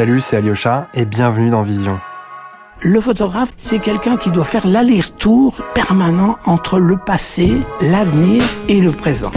[0.00, 2.00] Salut, c'est Alyosha et bienvenue dans Vision.
[2.80, 8.92] Le photographe, c'est quelqu'un qui doit faire l'aller-retour permanent entre le passé, l'avenir et le
[8.92, 9.30] présent.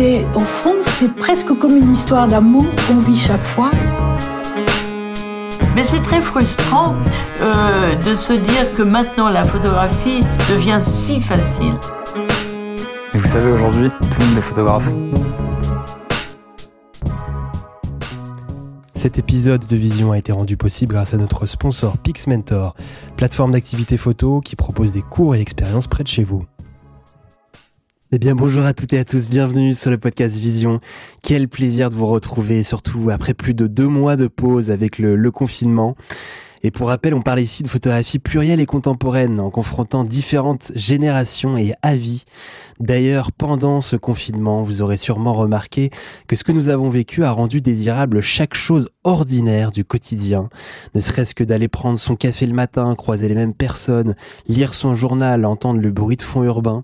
[0.00, 3.70] Et au fond, c'est presque comme une histoire d'amour qu'on vit chaque fois.
[5.76, 6.96] Mais c'est très frustrant
[7.42, 11.74] euh, de se dire que maintenant la photographie devient si facile.
[13.14, 14.90] Et vous savez, aujourd'hui, tout le monde est photographe.
[19.06, 22.74] Cet épisode de Vision a été rendu possible grâce à notre sponsor PixMentor,
[23.16, 26.44] plateforme d'activité photo qui propose des cours et expériences près de chez vous.
[28.10, 30.80] Eh bien bonjour à toutes et à tous, bienvenue sur le podcast Vision.
[31.22, 35.14] Quel plaisir de vous retrouver, surtout après plus de deux mois de pause avec le,
[35.14, 35.94] le confinement.
[36.66, 41.56] Et pour rappel, on parle ici de photographie plurielle et contemporaine en confrontant différentes générations
[41.56, 42.24] et avis.
[42.80, 45.90] D'ailleurs, pendant ce confinement, vous aurez sûrement remarqué
[46.26, 50.48] que ce que nous avons vécu a rendu désirable chaque chose ordinaire du quotidien.
[50.96, 54.16] Ne serait-ce que d'aller prendre son café le matin, croiser les mêmes personnes,
[54.48, 56.82] lire son journal, entendre le bruit de fond urbain,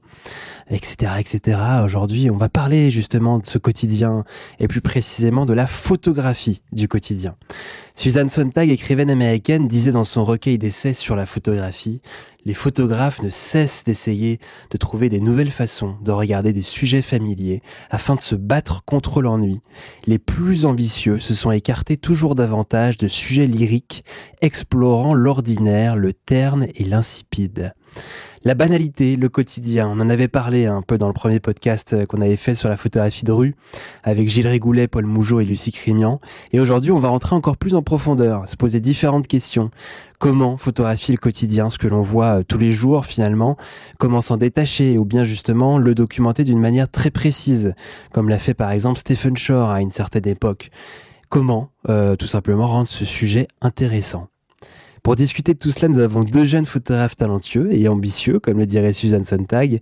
[0.72, 1.58] etc., etc.
[1.84, 4.24] Aujourd'hui, on va parler justement de ce quotidien
[4.58, 7.36] et plus précisément de la photographie du quotidien.
[7.94, 12.00] Suzanne Sontag, écrivaine américaine, disait dans son recueil d'essais sur la photographie,
[12.44, 17.62] les photographes ne cessent d'essayer de trouver des nouvelles façons de regarder des sujets familiers
[17.90, 19.60] afin de se battre contre l'ennui.
[20.06, 24.04] Les plus ambitieux se sont écartés toujours davantage de sujets lyriques
[24.40, 27.74] explorant l'ordinaire, le terne et l'insipide.
[28.44, 32.06] La banalité, le quotidien, on en avait parlé un peu dans le premier podcast euh,
[32.06, 33.54] qu'on avait fait sur la photographie de rue
[34.02, 36.20] avec Gilles Régoulet, Paul Mougeot et Lucie Crimian.
[36.52, 39.70] Et aujourd'hui, on va rentrer encore plus en profondeur, se poser différentes questions.
[40.18, 43.56] Comment photographier le quotidien, ce que l'on voit euh, tous les jours finalement?
[43.98, 44.98] Comment s'en détacher?
[44.98, 47.74] Ou bien justement le documenter d'une manière très précise,
[48.12, 50.70] comme l'a fait par exemple Stephen Shore à une certaine époque.
[51.28, 54.26] Comment euh, tout simplement rendre ce sujet intéressant?
[55.02, 58.66] Pour discuter de tout cela, nous avons deux jeunes photographes talentueux et ambitieux, comme le
[58.66, 59.78] dirait Suzanne Sontag,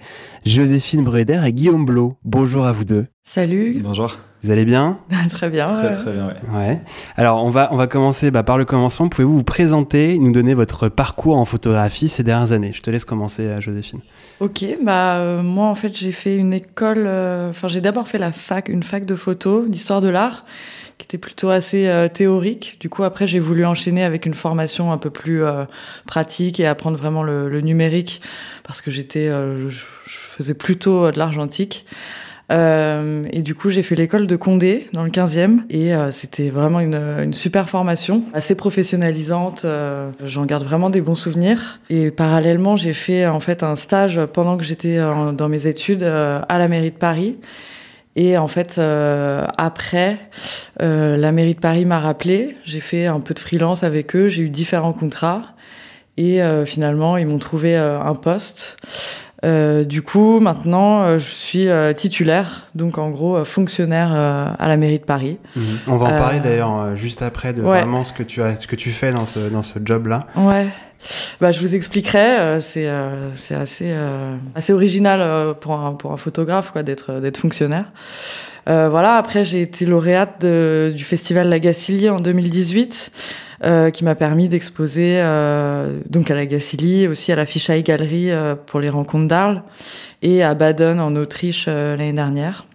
[0.47, 2.17] Joséphine Breder et Guillaume Blot.
[2.25, 3.07] Bonjour à vous deux.
[3.23, 3.81] Salut.
[3.85, 4.17] Bonjour.
[4.43, 4.99] Vous allez bien?
[5.31, 5.67] Très bien.
[5.67, 5.95] Très ouais.
[5.95, 6.59] très bien, ouais.
[6.59, 6.81] Ouais.
[7.17, 9.09] Alors on va on va commencer bah, par le commencement.
[9.09, 12.73] Pouvez-vous vous présenter, nous donner votre parcours en photographie ces dernières années?
[12.73, 14.01] Je te laisse commencer, euh, Joséphine.
[14.41, 18.17] Ok, bah euh, moi en fait j'ai fait une école, euh, enfin j'ai d'abord fait
[18.17, 20.47] la fac, une fac de photo, d'histoire de l'art,
[21.01, 22.77] qui était plutôt assez euh, théorique.
[22.79, 25.65] Du coup après j'ai voulu enchaîner avec une formation un peu plus euh,
[26.07, 28.21] pratique et apprendre vraiment le, le numérique
[28.65, 31.87] parce que j'étais, euh, je, je faisais plutôt de l'argentique.
[32.53, 36.51] Euh, et du coup, j'ai fait l'école de Condé dans le 15e et euh, c'était
[36.51, 39.65] vraiment une, une super formation, assez professionnalisante.
[39.65, 41.79] euh, J'en garde vraiment des bons souvenirs.
[41.91, 46.41] Et parallèlement, j'ai fait en fait un stage pendant que j'étais dans mes études euh,
[46.49, 47.39] à la mairie de Paris.
[48.23, 50.19] Et en fait, euh, après,
[50.83, 52.55] euh, la mairie de Paris m'a rappelé.
[52.65, 54.29] J'ai fait un peu de freelance avec eux.
[54.29, 55.55] J'ai eu différents contrats.
[56.19, 58.77] Et euh, finalement, ils m'ont trouvé un poste.
[59.43, 61.67] Du coup, maintenant, je suis
[61.97, 65.39] titulaire, donc en gros fonctionnaire à la mairie de Paris.
[65.87, 67.81] On va en parler d'ailleurs juste après de ouais.
[67.81, 70.27] vraiment ce que tu as ce que tu fais dans ce dans ce job là.
[70.37, 70.67] Ouais.
[71.41, 72.19] Bah, je vous expliquerai.
[72.19, 74.37] euh, c'est euh, c'est assez euh,
[74.71, 75.75] original pour
[76.13, 77.87] un photographe d'être fonctionnaire.
[78.67, 79.15] Voilà.
[79.15, 83.11] Après, j'ai été lauréate du festival La Gacilly en 2018,
[83.65, 85.17] euh, qui m'a permis d'exposer
[86.09, 87.47] donc à la Gacilly, aussi à la
[87.83, 89.63] Galerie euh, pour les rencontres d'Arles
[90.23, 92.67] et à Baden en Autriche l'année dernière.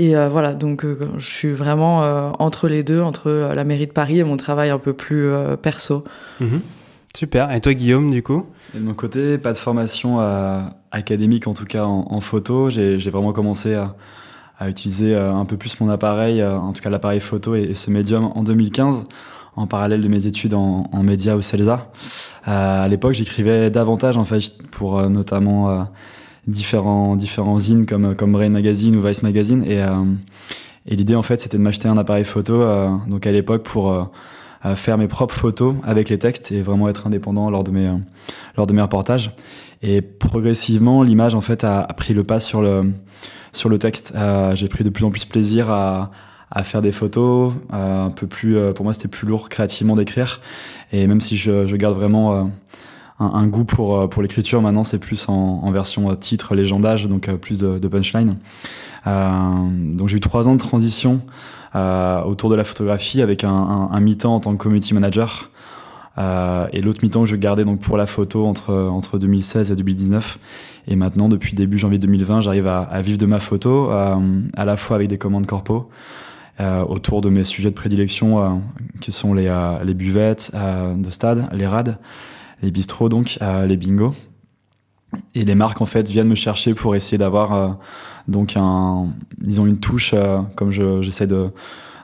[0.00, 0.84] Et voilà, donc
[1.18, 2.00] je suis vraiment
[2.40, 5.30] entre les deux, entre la mairie de Paris et mon travail un peu plus
[5.62, 6.04] perso.
[6.40, 6.60] Mhm.
[7.16, 7.52] Super.
[7.52, 10.60] Et toi, Guillaume, du coup de mon côté, pas de formation euh,
[10.90, 12.70] académique, en tout cas en, photo.
[12.70, 13.94] J'ai vraiment commencé à,
[14.68, 17.90] utiliser euh, un peu plus mon appareil, euh, en tout cas l'appareil photo et, ce
[17.90, 19.04] médium en 2015,
[19.56, 21.92] en parallèle de mes études en, médias au CELSA.
[22.48, 25.88] Euh, à l'époque, j'écrivais davantage, en fait, pour notamment
[26.48, 29.62] différents, différents zines comme, comme Brain Magazine ou Vice Magazine.
[29.64, 29.84] Et,
[30.86, 32.64] et l'idée, en fait, c'était de m'acheter un appareil photo,
[33.06, 34.10] donc à l'époque, pour...
[34.64, 37.88] euh, faire mes propres photos avec les textes et vraiment être indépendant lors de mes
[37.88, 37.96] euh,
[38.56, 39.32] lors de mes reportages.
[39.82, 42.92] Et progressivement l'image en fait a, a pris le pas sur le
[43.52, 44.14] sur le texte.
[44.16, 46.10] Euh, j'ai pris de plus en plus plaisir à
[46.50, 50.40] à faire des photos un peu plus euh, pour moi c'était plus lourd créativement d'écrire.
[50.92, 52.50] Et même si je, je garde vraiment
[53.18, 57.30] un, un goût pour pour l'écriture maintenant c'est plus en, en version titre légendage donc
[57.36, 58.36] plus de, de punchline.
[59.06, 59.40] Euh,
[59.96, 61.20] donc j'ai eu trois ans de transition
[61.74, 65.50] autour de la photographie avec un, un, un mi-temps en tant que community manager
[66.16, 69.76] euh, et l'autre mi-temps que je gardais donc pour la photo entre entre 2016 et
[69.76, 70.38] 2019
[70.86, 74.16] et maintenant depuis début janvier 2020 j'arrive à, à vivre de ma photo euh,
[74.56, 75.88] à la fois avec des commandes corpo
[76.88, 78.62] autour de mes sujets de prédilection
[79.00, 79.52] qui sont les,
[79.84, 81.98] les buvettes de stade, les rades,
[82.62, 84.14] les bistrots donc, les bingos.
[85.34, 87.78] Et les marques en fait viennent me chercher pour essayer d'avoir
[88.28, 89.08] donc un,
[89.38, 90.14] disons une touche
[90.56, 91.50] comme j'essaie de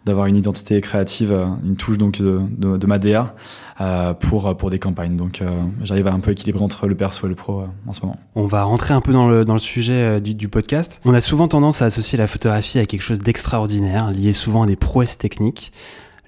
[0.06, 3.34] d'avoir une identité créative, euh, une touche donc de, de, ma DA
[3.80, 5.16] euh, pour pour des campagnes.
[5.16, 5.50] Donc euh,
[5.82, 8.16] j'arrive à un peu équilibrer entre le perso et le pro en ce moment.
[8.34, 11.00] On va rentrer un peu dans le dans le sujet du, du podcast.
[11.04, 14.66] On a souvent tendance à associer la photographie à quelque chose d'extraordinaire, lié souvent à
[14.66, 15.72] des prouesses techniques.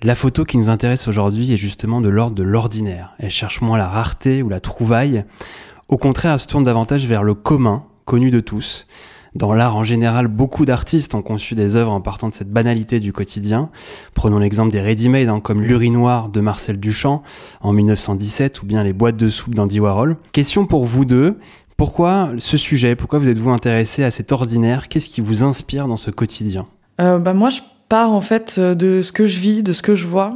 [0.03, 3.15] La photo qui nous intéresse aujourd'hui est justement de l'ordre de l'ordinaire.
[3.19, 5.25] Elle cherche moins la rareté ou la trouvaille.
[5.93, 8.87] Au contraire, elle se tourne davantage vers le commun, connu de tous.
[9.35, 12.99] Dans l'art en général, beaucoup d'artistes ont conçu des œuvres en partant de cette banalité
[12.99, 13.69] du quotidien.
[14.15, 17.23] Prenons l'exemple des ready-made, hein, comme l'urinoir de Marcel Duchamp
[17.61, 20.17] en 1917 ou bien les boîtes de soupe d'Andy Warhol.
[20.33, 21.39] Question pour vous deux.
[21.77, 22.97] Pourquoi ce sujet?
[22.97, 24.89] Pourquoi vous êtes-vous intéressé à cet ordinaire?
[24.89, 26.67] Qu'est-ce qui vous inspire dans ce quotidien?
[27.03, 27.61] Euh, bah moi, je
[27.91, 30.35] pars en fait de ce que je vis, de ce que je vois.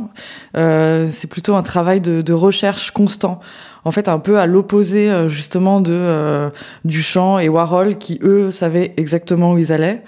[0.54, 3.40] Euh, c'est plutôt un travail de recherche constant
[3.86, 6.50] en fait un peu à l'opposé euh, justement de euh,
[6.84, 10.02] Duchamp et Warhol qui eux savaient exactement où ils allaient.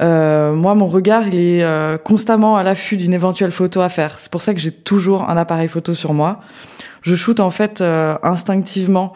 [0.00, 4.18] Euh, moi, mon regard, il est euh, constamment à l'affût d'une éventuelle photo à faire.
[4.18, 6.40] C'est pour ça que j'ai toujours un appareil photo sur moi.
[7.02, 9.12] Je shoote en fait instinctivement,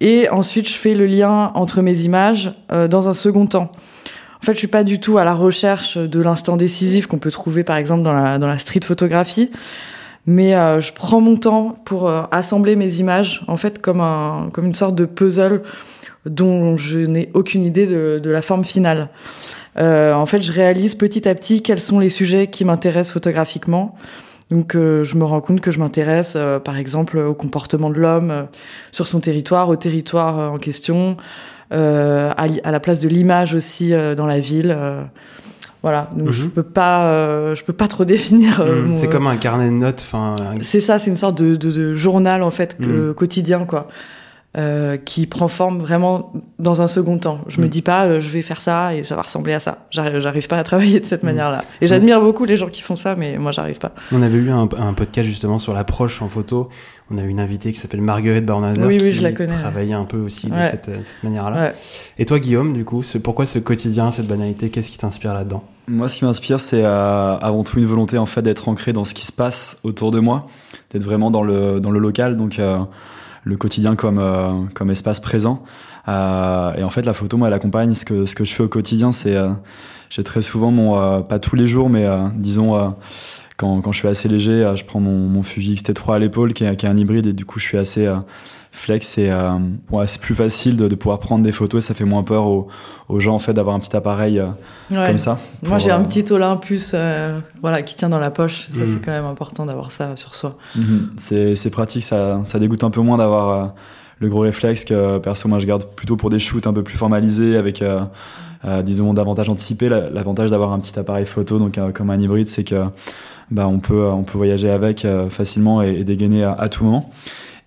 [0.00, 3.72] et ensuite je fais le lien entre mes images dans un second temps.
[4.40, 7.32] En fait, je suis pas du tout à la recherche de l'instant décisif qu'on peut
[7.32, 9.50] trouver par exemple dans la, dans la street photographie
[10.26, 14.50] mais euh, je prends mon temps pour euh, assembler mes images en fait comme un
[14.52, 15.62] comme une sorte de puzzle
[16.26, 19.10] dont je n'ai aucune idée de, de, la forme finale.
[19.78, 23.94] Euh, en fait, je réalise petit à petit quels sont les sujets qui m'intéressent photographiquement.
[24.50, 28.46] Donc, je me rends compte que je m'intéresse, par exemple, au comportement de l'homme
[28.90, 31.16] sur son territoire, au territoire en question,
[31.70, 32.34] à,
[32.64, 34.76] la place de l'image aussi dans la ville.
[35.86, 36.50] Voilà, donc je mhm.
[36.50, 38.58] peux pas, euh, je peux pas trop définir.
[38.58, 38.96] Euh, mhm.
[38.96, 40.34] C'est comme un carnet de notes, enfin.
[40.60, 43.14] C'est ça, c'est une sorte de, de, de, journal en fait mhm.
[43.14, 43.86] quotidien quoi.
[44.58, 47.40] Euh, qui prend forme vraiment dans un second temps.
[47.46, 49.86] Je me dis pas, euh, je vais faire ça et ça va ressembler à ça.
[49.90, 51.62] J'arrive pas à travailler de cette manière-là.
[51.82, 53.92] Et j'admire beaucoup les gens qui font ça, mais moi, j'arrive pas.
[54.12, 56.70] On avait eu un, un, podcast justement sur l'approche en photo.
[57.10, 59.52] On a eu une invitée qui s'appelle Marguerite Barnazer oui, oui, qui je la connais,
[59.52, 61.72] travaillait un peu aussi de cette, cette manière-là.
[62.18, 65.64] Et toi, Guillaume, du coup, pourquoi ce quotidien, cette banalité Qu'est-ce qui t'inspire là-dedans?
[65.88, 69.04] Moi, ce qui m'inspire, c'est euh, avant tout une volonté en fait d'être ancré dans
[69.04, 70.46] ce qui se passe autour de moi,
[70.90, 72.36] d'être vraiment dans le dans le local.
[72.36, 72.78] Donc euh,
[73.44, 75.62] le quotidien comme euh, comme espace présent.
[76.08, 78.64] Euh, et en fait, la photo, moi, elle accompagne ce que ce que je fais
[78.64, 79.12] au quotidien.
[79.12, 79.52] C'est euh,
[80.10, 82.94] j'ai très souvent mon pas tous les jours, mais disons
[83.56, 86.64] quand, quand je suis assez léger, je prends mon, mon Fuji X-T3 à l'épaule, qui
[86.64, 88.08] est, qui est un hybride, et du coup, je suis assez
[88.76, 89.58] flex et euh,
[89.90, 92.46] ouais, c'est plus facile de, de, pouvoir prendre des photos et ça fait moins peur
[92.46, 92.68] aux,
[93.08, 95.38] aux gens en fait d'avoir un petit appareil euh, comme ça.
[95.66, 99.02] Moi j'ai un petit Olympus euh, voilà qui tient dans la poche, ça c'est mhm.
[99.04, 100.56] quand même important d'avoir ça sur soi.
[100.76, 101.10] Mhm.
[101.16, 103.74] C'est pratique, ça, ça dégoûte un peu moins d'avoir
[104.18, 106.98] le gros réflexe que perso moi je garde plutôt pour des shoots un peu plus
[106.98, 107.82] formalisés avec
[108.84, 109.88] disons davantage anticipé.
[109.88, 112.84] L'avantage d'avoir un petit appareil photo donc comme un hybride c'est que
[113.50, 117.10] bah, on peut on peut voyager avec facilement et, et dégainer à, à tout moment.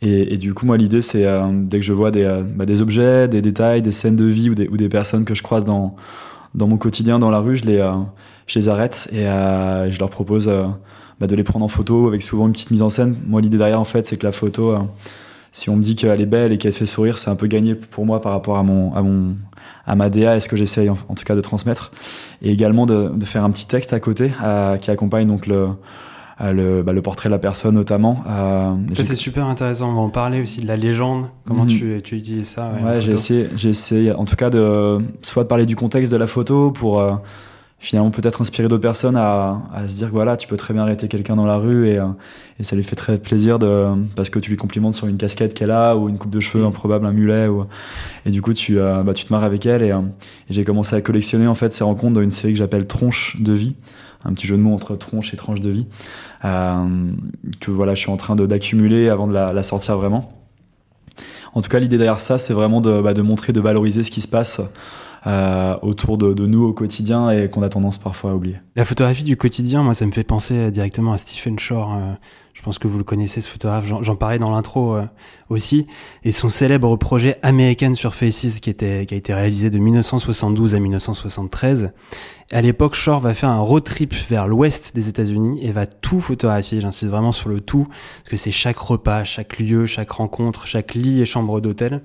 [0.01, 2.65] Et, et, du coup, moi, l'idée, c'est euh, dès que je vois des, euh, bah,
[2.65, 5.43] des objets, des détails, des scènes de vie ou des, ou des personnes que je
[5.43, 5.95] croise dans,
[6.55, 7.91] dans mon quotidien, dans la rue, je les, euh,
[8.47, 10.49] je les arrête et je leur propose
[11.19, 13.17] bah, de les prendre en photo avec souvent une petite mise en scène.
[13.27, 14.75] Moi, l'idée derrière, en fait, c'est que la photo,
[15.51, 17.75] si on me dit qu'elle est belle et qu'elle fait sourire, c'est un peu gagné
[17.75, 19.35] pour moi par rapport à mon, à mon,
[19.85, 21.91] à ma DA et ce que j'essaye en, en, tout cas de transmettre.
[22.41, 24.31] Et également de, de faire un petit texte à côté
[24.81, 25.69] qui accompagne donc le,
[26.41, 28.23] euh, le, bah, le, portrait de la personne notamment.
[28.29, 29.89] Euh, ça c'est super intéressant.
[29.89, 31.25] On va en parler aussi de la légende.
[31.45, 31.69] Comment mhm.
[31.69, 35.65] tu, tu utilises ça Ouais, ouais j'ai essayé, en tout cas de soit de parler
[35.65, 37.15] du contexte de la photo pour euh,
[37.79, 40.83] finalement peut-être inspirer d'autres personnes à, à, se dire que voilà, tu peux très bien
[40.83, 42.07] arrêter quelqu'un dans la rue et, euh,
[42.59, 45.53] et ça lui fait très plaisir de parce que tu lui complimentes sur une casquette
[45.53, 47.65] qu'elle a ou une coupe de cheveux improbable, un mulet ou
[48.25, 49.93] et du coup tu euh, bah, tu te marres avec elle et, et
[50.49, 53.53] j'ai commencé à collectionner en fait ces rencontres dans une série que j'appelle Tronche de
[53.53, 53.75] vie
[54.25, 55.87] un petit jeu de mots entre tronche et tranche de vie,
[56.45, 56.85] euh,
[57.59, 60.27] que voilà, je suis en train d'accumuler avant de la, la, sortir vraiment.
[61.53, 64.11] En tout cas, l'idée derrière ça, c'est vraiment de, bah, de, montrer, de valoriser ce
[64.11, 64.61] qui se passe
[65.27, 68.57] euh, autour de, de, nous au quotidien et qu'on a tendance parfois à oublier.
[68.75, 71.93] La photographie du quotidien, moi, ça me fait penser directement à Stephen Shore.
[71.93, 72.13] Euh,
[72.53, 73.85] je pense que vous le connaissez, ce photographe.
[73.85, 75.05] J'en parlais dans l'intro euh,
[75.49, 75.87] aussi.
[76.23, 80.79] Et son célèbre projet American Surfaces, qui, était, qui a été réalisé de 1972 à
[80.79, 81.91] 1973.
[82.51, 86.19] À l'époque, Shore va faire un road trip vers l'ouest des États-Unis et va tout
[86.19, 86.81] photographier.
[86.81, 90.95] J'insiste vraiment sur le tout, parce que c'est chaque repas, chaque lieu, chaque rencontre, chaque
[90.95, 92.01] lit et chambre d'hôtel.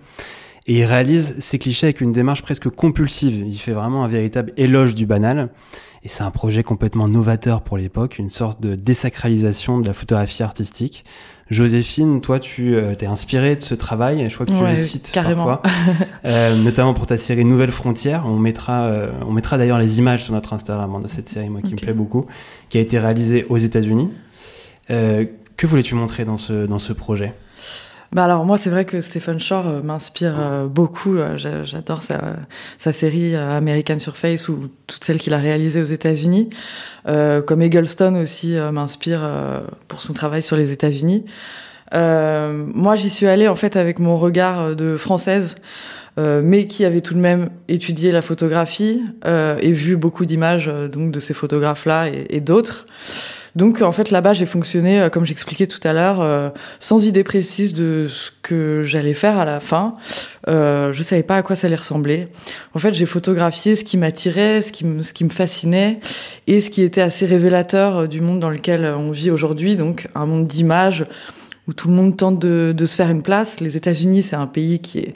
[0.66, 3.44] Et il réalise ces clichés avec une démarche presque compulsive.
[3.46, 5.50] Il fait vraiment un véritable éloge du banal.
[6.04, 10.42] Et c'est un projet complètement novateur pour l'époque, une sorte de désacralisation de la photographie
[10.42, 11.04] artistique.
[11.50, 15.12] Joséphine, toi, tu euh, t'es inspirée de ce travail, je crois que tu le cites
[15.12, 15.46] carrément.
[15.46, 15.70] parfois,
[16.24, 18.24] euh, notamment pour ta série Nouvelles Frontières.
[18.26, 21.50] On mettra, euh, on mettra d'ailleurs les images sur notre Instagram hein, de cette série,
[21.50, 22.26] moi, qui me plaît beaucoup,
[22.68, 24.10] qui a été réalisée aux États-Unis.
[24.90, 25.24] Euh,
[25.56, 27.32] que voulais-tu montrer dans ce, dans ce projet?
[28.14, 31.16] Bah alors moi c'est vrai que Stephen Shore euh, m'inspire euh, beaucoup.
[31.16, 36.48] Euh, j'adore sa, série American Surface ou toutes celles qu'il a réalisées aux États-Unis.
[37.04, 39.28] comme Eggleston aussi m'inspire
[39.88, 41.24] pour son travail sur les États-Unis.
[41.92, 45.56] moi j'y suis allée en fait avec mon regard de française.
[46.16, 51.20] mais qui avait tout de même étudié la photographie et vu beaucoup d'images donc de
[51.20, 52.86] ces photographes-là et d'autres.
[53.56, 57.22] Donc en fait là-bas j'ai fonctionné euh, comme j'expliquais tout à l'heure euh, sans idée
[57.22, 59.94] précise de ce que j'allais faire à la fin.
[60.48, 62.28] Euh, je savais pas à quoi ça allait ressembler.
[62.74, 66.00] En fait j'ai photographié ce qui m'attirait, ce qui me ce qui me fascinait
[66.48, 69.76] et ce qui était assez révélateur euh, du monde dans lequel on vit aujourd'hui.
[69.76, 71.06] Donc un monde d'images
[71.68, 73.60] où tout le monde tente de, de se faire une place.
[73.60, 75.14] Les États-Unis c'est un pays qui est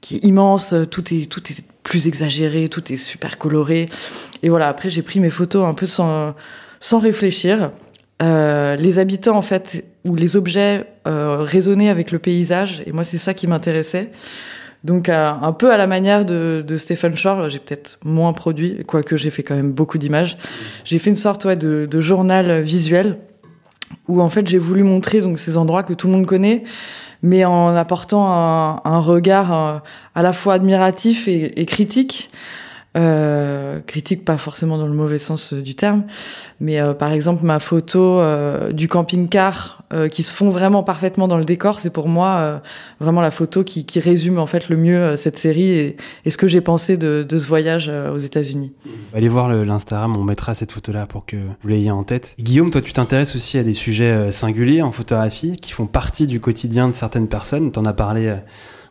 [0.00, 0.74] qui est immense.
[0.90, 3.86] Tout est tout est plus exagéré, tout est super coloré.
[4.42, 6.34] Et voilà après j'ai pris mes photos un peu sans
[6.80, 7.70] sans réfléchir.
[8.22, 13.04] Euh, les habitants en fait ou les objets euh, résonnaient avec le paysage et moi
[13.04, 14.10] c'est ça qui m'intéressait.
[14.84, 19.16] Donc euh, un peu à la manière de, Stephen Shore, j'ai peut-être moins produit, quoique
[19.16, 20.38] j'ai fait quand même beaucoup d'images.
[20.84, 23.18] J'ai fait une sorte de, journal visuel
[24.08, 26.62] où en fait j'ai voulu montrer donc ces endroits que tout le monde connaît,
[27.22, 28.26] mais en apportant
[28.84, 29.78] un, regard euh,
[30.14, 32.30] à la fois admiratif et critique.
[32.96, 36.04] Euh, critique pas forcément dans le mauvais sens du terme,
[36.60, 41.28] mais euh, par exemple ma photo euh, du camping-car euh, qui se fond vraiment parfaitement
[41.28, 42.58] dans le décor, c'est pour moi euh,
[42.98, 46.38] vraiment la photo qui, qui, résume en fait le mieux cette série et, et ce
[46.38, 48.72] que j'ai pensé de, de, ce voyage aux États-Unis.
[49.14, 52.34] Allez voir l'Instagram, on mettra cette photo-là pour que vous l'ayez en tête.
[52.38, 56.40] Guillaume, toi tu t'intéresses aussi à des sujets singuliers en photographie qui font partie du
[56.40, 57.72] quotidien de certaines personnes.
[57.72, 58.34] T'en as parlé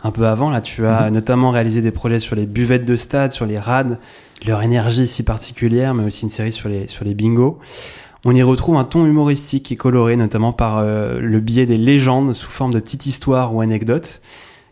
[0.06, 0.50] un peu avant.
[0.50, 1.14] Là, tu as mmh.
[1.14, 3.98] notamment réalisé des projets sur les buvettes de stade, sur les rades,
[4.46, 7.60] leur énergie si particulière, mais aussi une série sur les, sur les bingos.
[8.24, 12.34] On y retrouve un ton humoristique et coloré, notamment par euh, le biais des légendes
[12.34, 14.22] sous forme de petites histoires ou anecdotes.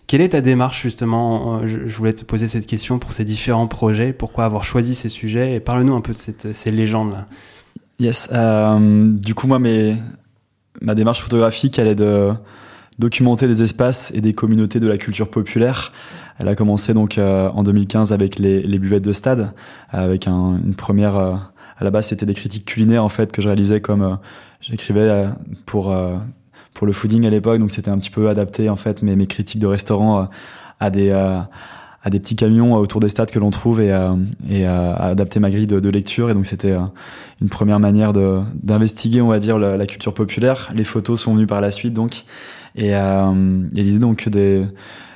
[0.05, 3.67] Quelle est ta démarche justement je, je, voulais te poser cette question pour ces différents
[3.67, 4.13] projets.
[4.13, 7.27] Pourquoi avoir choisi ces sujets Et parle-nous un peu de cette, ces légendes-là.
[7.99, 8.29] Yes.
[8.33, 9.95] Euh, du coup, moi, mes,
[10.81, 12.33] ma démarche photographique, elle est de
[12.99, 15.91] documenter des espaces et des communautés de la culture populaire.
[16.39, 19.53] Elle a commencé donc euh, en 2015 avec les, les, buvettes de stade,
[19.89, 21.17] avec un, une première.
[21.17, 21.33] Euh,
[21.77, 24.15] à la base, c'était des critiques culinaires en fait que je réalisais comme euh,
[24.61, 25.25] j'écrivais
[25.65, 25.93] pour
[26.73, 29.27] pour le fooding à l'époque, donc c'était un petit peu adapté en fait mes, mes
[29.27, 30.29] critiques de restaurants
[30.79, 33.93] à des à des petits camions autour des stades que l'on trouve et,
[34.49, 36.29] et à adapter ma grille de, de lecture.
[36.29, 36.75] Et donc c'était
[37.41, 40.69] une première manière d'investiguer, on va dire, la, la, culture populaire.
[40.73, 42.25] Les photos sont venues par la suite, donc
[42.75, 44.65] et, euh, l'idée donc des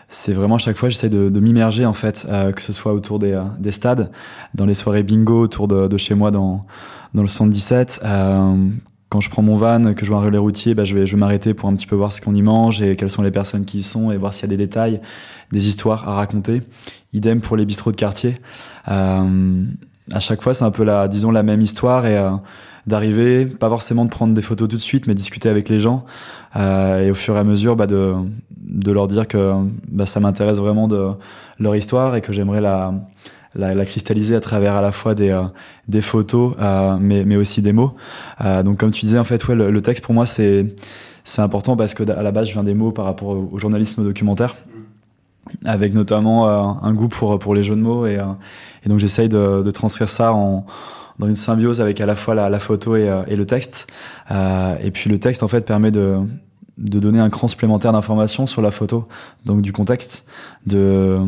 [0.09, 3.19] c'est vraiment chaque fois j'essaie de, de m'immerger en fait euh, que ce soit autour
[3.19, 4.09] des, euh, des stades
[4.55, 6.65] dans les soirées bingo autour de, de chez moi dans
[7.13, 8.67] dans le 77 euh,
[9.09, 11.15] quand je prends mon van que je vois un relais routier bah, je vais je
[11.15, 13.31] vais m'arrêter pour un petit peu voir ce qu'on y mange et quelles sont les
[13.31, 15.01] personnes qui y sont et voir s'il y a des détails
[15.51, 16.61] des histoires à raconter.
[17.13, 18.35] Idem pour les bistrots de quartier.
[18.89, 19.63] Euh,
[20.13, 22.31] à chaque fois c'est un peu la disons la même histoire et euh,
[22.87, 26.05] d'arriver, pas forcément de prendre des photos tout de suite, mais discuter avec les gens
[26.55, 28.15] euh, et au fur et à mesure bah, de,
[28.57, 29.53] de leur dire que
[29.89, 31.09] bah, ça m'intéresse vraiment de
[31.59, 32.93] leur histoire et que j'aimerais la,
[33.55, 35.43] la, la, cristalliser à travers à la fois des, euh,
[35.89, 37.93] des photos, euh, mais, mais aussi des mots.
[38.43, 40.73] Euh, donc comme tu disais, en fait, ouais, le, le texte pour moi c'est
[41.25, 43.59] c'est important parce que à la base je viens des mots par rapport au, au
[43.59, 44.55] journalisme documentaire
[45.65, 48.25] avec notamment euh, un goût pour pour les jeux de mots et, euh,
[48.85, 50.65] et donc j'essaye de, de transcrire ça en
[51.19, 53.87] dans une symbiose avec à la fois la, la photo et, euh, et, le texte.
[54.29, 56.19] Et puis le texte en fait permet de,
[56.77, 59.07] de donner un cran supplémentaire d'informations sur la photo,
[59.43, 60.27] donc du contexte,
[60.67, 61.19] de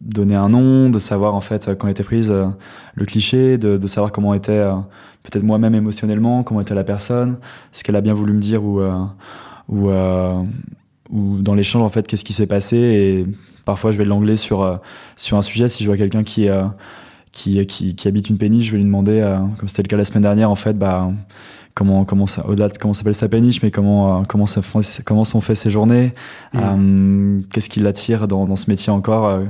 [0.00, 2.32] donner un nom, de savoir en fait quand était prise
[2.94, 4.62] le cliché, de, de savoir comment était
[5.24, 7.38] peut-être moi-même émotionnellement, comment était la personne,
[7.72, 8.80] ce qu'elle a bien voulu me dire ou
[9.68, 9.90] ou,
[11.10, 13.26] ou dans l'échange en fait qu'est-ce qui s'est passé et
[13.64, 14.80] parfois je vais l'angler sur
[15.16, 16.48] sur un sujet si je vois quelqu'un qui
[17.32, 19.96] qui, qui, qui, habite une péniche, je vais lui demander, euh, comme c'était le cas
[19.96, 21.10] la semaine dernière, en fait, bah,
[21.74, 24.60] comment, comment ça, au-delà de comment s'appelle sa péniche, mais comment, euh, comment, ça,
[25.04, 26.12] comment sont fait ses journées,
[26.52, 26.58] mmh.
[26.62, 29.44] euh, qu'est-ce qui l'attire dans, dans ce métier encore, euh,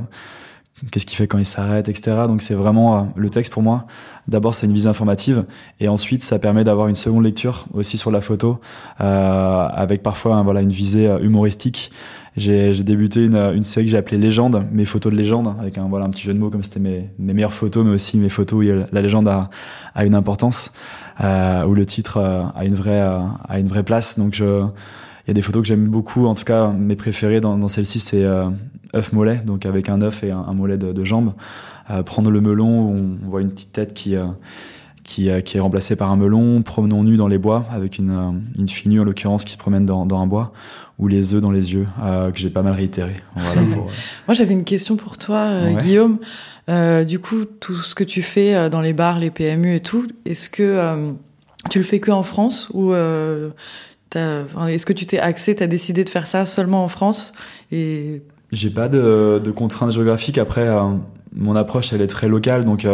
[0.92, 2.12] qu'est-ce qu'il fait quand il s'arrête, etc.
[2.28, 3.86] Donc c'est vraiment euh, le texte pour moi.
[4.28, 5.44] D'abord, c'est une visée informative,
[5.80, 8.60] et ensuite, ça permet d'avoir une seconde lecture aussi sur la photo,
[8.98, 11.90] avec parfois voilà une visée humoristique
[12.36, 15.86] j'ai débuté une, une, série que j'ai appelée Légende, mes photos de légende, avec un,
[15.88, 18.30] voilà, un petit jeu de mots comme c'était mes, mes meilleures photos, mais aussi mes
[18.30, 19.50] photos où la légende a,
[19.94, 20.72] a une importance,
[21.22, 24.18] euh, où le titre euh, a, une vraie, euh, a une vraie place.
[24.18, 24.44] Donc il
[25.28, 28.00] y a des photos que j'aime beaucoup, en tout cas mes préférées dans, dans celle-ci,
[28.00, 28.48] c'est euh,
[28.94, 31.34] œuf mollet, donc avec un œuf et un, mollet de, de jambe.
[32.06, 34.16] prendre le melon, on, on, voit une petite tête qui
[35.04, 38.68] qui, qui, est remplacée par un melon, promenons nus dans les bois avec une, une
[38.68, 40.52] fille nue en l'occurrence qui se promène dans, dans un bois,
[40.98, 43.16] ou les œufs dans les yeux, euh, que j'ai pas mal réitéré.
[43.34, 43.90] Voilà pour, euh...
[44.28, 45.82] Moi j'avais une question pour toi, euh, ouais.
[45.82, 46.18] Guillaume.
[46.68, 50.06] Euh, du coup, tout ce que tu fais dans les bars, les PMU et tout,
[50.24, 51.12] est-ce que
[51.70, 56.04] tu le fais que en France ou est-ce que tu t'es axé, tu as décidé
[56.04, 57.32] de faire ça seulement en France
[57.72, 60.38] et J'ai pas de, de, contraintes géographiques.
[60.38, 60.68] Après,
[61.34, 62.86] mon approche elle est très locale, donc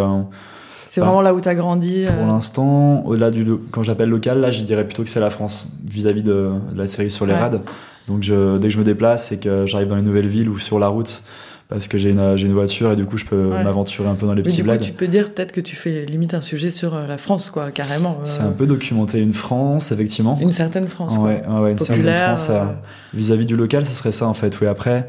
[0.89, 2.33] c'est vraiment là où tu as grandi Pour euh...
[2.33, 3.47] l'instant, au-delà du.
[3.71, 6.79] Quand j'appelle local, là, je dirais plutôt que c'est la France, vis-à-vis -vis de, de,
[6.79, 7.39] la série sur les ouais.
[7.39, 7.61] rades.
[8.07, 10.59] Donc, je, dès que je me déplace et que j'arrive dans une nouvelle ville ou
[10.59, 11.23] sur la route,
[11.69, 13.63] parce que j'ai une, une voiture et du coup, je peux ouais.
[13.63, 14.81] m'aventurer un peu dans les Mais petits du blagues.
[14.81, 17.71] Tu peux dire peut-être que tu fais limite un sujet sur euh, la France, quoi,
[17.71, 18.17] carrément.
[18.21, 18.25] Euh...
[18.25, 20.39] C'est un peu documenter une France, effectivement.
[20.41, 21.19] Une certaine France.
[21.19, 21.61] Ouais, quoi.
[21.61, 22.73] ouais, une Populaire, certaine France.
[22.73, 24.59] euh, Vis-à-vis -vis du local, ce serait ça, en fait.
[24.61, 25.07] Oui, après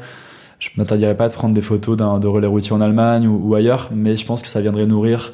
[0.60, 3.88] je m'interdirais pas de prendre des photos de relais routiers en Allemagne ou, ou, ailleurs,
[3.92, 5.32] mais je pense que ça viendrait nourrir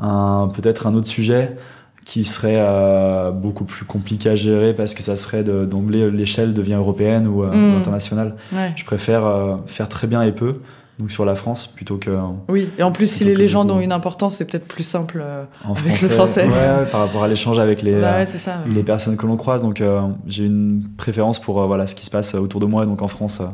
[0.00, 1.56] peut-être un autre sujet
[2.04, 6.74] qui serait euh, beaucoup plus compliqué à gérer parce que ça serait d'emblée l'échelle devient
[6.74, 7.74] européenne ou, euh, Mm.
[7.74, 8.34] ou internationale.
[8.54, 8.72] ouais.
[8.76, 10.60] Je préfère euh, faire très bien et peu,
[10.98, 12.16] donc sur la France plutôt que
[12.48, 15.44] Oui, et en plus, si les légendes ont une importance, c'est peut-être plus simple euh,
[15.66, 16.46] en avec français, le français.
[16.46, 18.60] Ouais, par rapport à l'échange avec les Bah euh, ouais, c'est ça.
[18.66, 19.60] les personnes que l'on croise.
[19.60, 23.02] Donc euh, j'ai une préférence pour voilà ce qui se passe autour de moi, donc
[23.02, 23.46] en France, euh,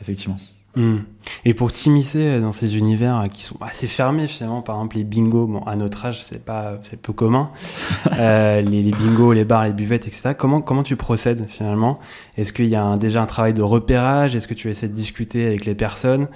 [0.00, 0.36] effectivement.
[0.74, 0.96] Mmh.
[1.44, 5.46] Et pour t'immiscer dans ces univers qui sont assez fermés finalement, par exemple les bingos,
[5.46, 7.50] bon à notre âge c'est pas c'est peu commun,
[8.18, 10.34] euh, les, les, bingos, les bars, les buvettes, etc.
[10.36, 11.98] Comment comment tu procèdes finalement?
[12.38, 14.34] Est-ce qu'il y a un, déjà un travail de repérage?
[14.34, 16.28] Est-ce que tu essaies de discuter avec les personnes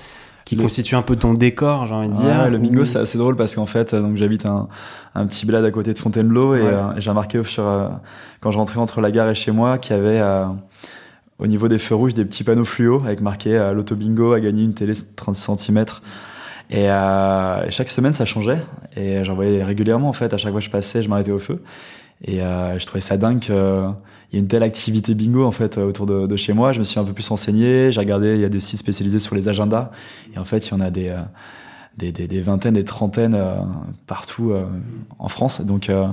[0.44, 0.62] qui le...
[0.62, 2.26] constitue un peu ton décor, j'ai envie de dire?
[2.26, 4.68] Ouais, le bingo, c'est assez drôle parce qu'en fait, donc j'habite un,
[5.14, 6.68] un, petit bled à côté de Fontainebleau et, ouais.
[6.68, 7.88] euh, j'ai remarqué sur, euh,
[8.40, 10.44] quand je rentrais entre la gare et chez moi qu'il y avait euh,
[11.38, 14.40] au niveau des feux rouges des petits panneaux fluo avec marqué euh, l'auto bingo a
[14.40, 15.84] gagné une télé 36 cm
[16.70, 18.58] et, euh, chaque semaine ça changeait.
[18.96, 20.34] Et j'en voyais régulièrement en fait.
[20.34, 21.62] À chaque fois que je passais je m'arrêtais au feu.
[22.25, 25.78] Et euh, je trouvais ça dingue qu'il y ait une telle activité bingo en fait
[25.78, 26.72] autour de, chez moi.
[26.72, 27.92] Je me suis un peu plus renseigné.
[27.92, 29.90] J'ai regardé il y a des sites spécialisés sur les agendas.
[30.34, 31.18] Et en fait il y en a des euh,
[31.96, 33.56] des, des, des, vingtaines, des trentaines euh,
[34.06, 34.66] partout euh,
[35.18, 35.60] en France.
[35.60, 36.08] Donc, euh,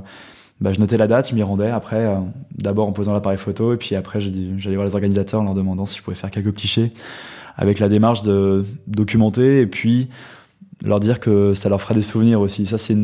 [0.64, 1.70] bah, je notais la date, je m'y rendais.
[1.70, 2.16] Après, euh,
[2.56, 5.86] d'abord en posant l'appareil photo, et puis après, j'allais voir les organisateurs en leur demandant
[5.86, 6.94] si je pouvais faire quelques clichés,
[7.58, 10.08] avec la démarche de documenter, et puis
[10.82, 12.66] leur dire que ça leur ferait des souvenirs aussi.
[12.66, 12.96] Ça, c'est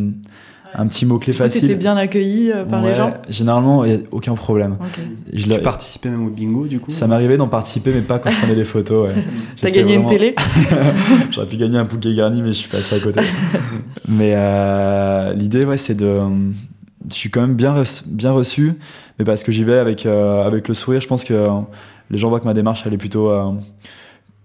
[0.73, 1.67] un petit mot-clé facile.
[1.67, 3.13] Tu bien accueilli euh, par ouais, les gens?
[3.27, 4.77] Généralement, il n'y a aucun problème.
[4.79, 5.01] Okay.
[5.33, 6.91] Je tu participais même au bingo, du coup?
[6.91, 9.09] Ça m'arrivait d'en participer, mais pas quand je prenais les photos.
[9.09, 9.21] Ouais.
[9.61, 10.09] T'as gagné vraiment...
[10.09, 10.35] une télé?
[11.31, 13.19] J'aurais pu gagner un bouquet garni, mais je suis passé à côté.
[14.07, 16.21] mais euh, l'idée, ouais, c'est de...
[17.09, 18.77] Je suis quand même bien reçu, bien reçu
[19.19, 21.01] mais parce que j'y vais avec, euh, avec le sourire.
[21.01, 21.49] Je pense que euh,
[22.09, 23.51] les gens voient que ma démarche, elle est plutôt euh,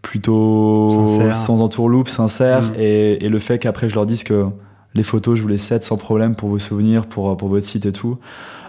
[0.03, 1.35] plutôt sincère.
[1.35, 2.75] sans entourloupe, sincère, mmh.
[2.77, 4.47] et, et, le fait qu'après je leur dise que
[4.95, 7.87] les photos, je vous les cède sans problème pour vos souvenirs, pour, pour votre site
[7.87, 8.19] et tout.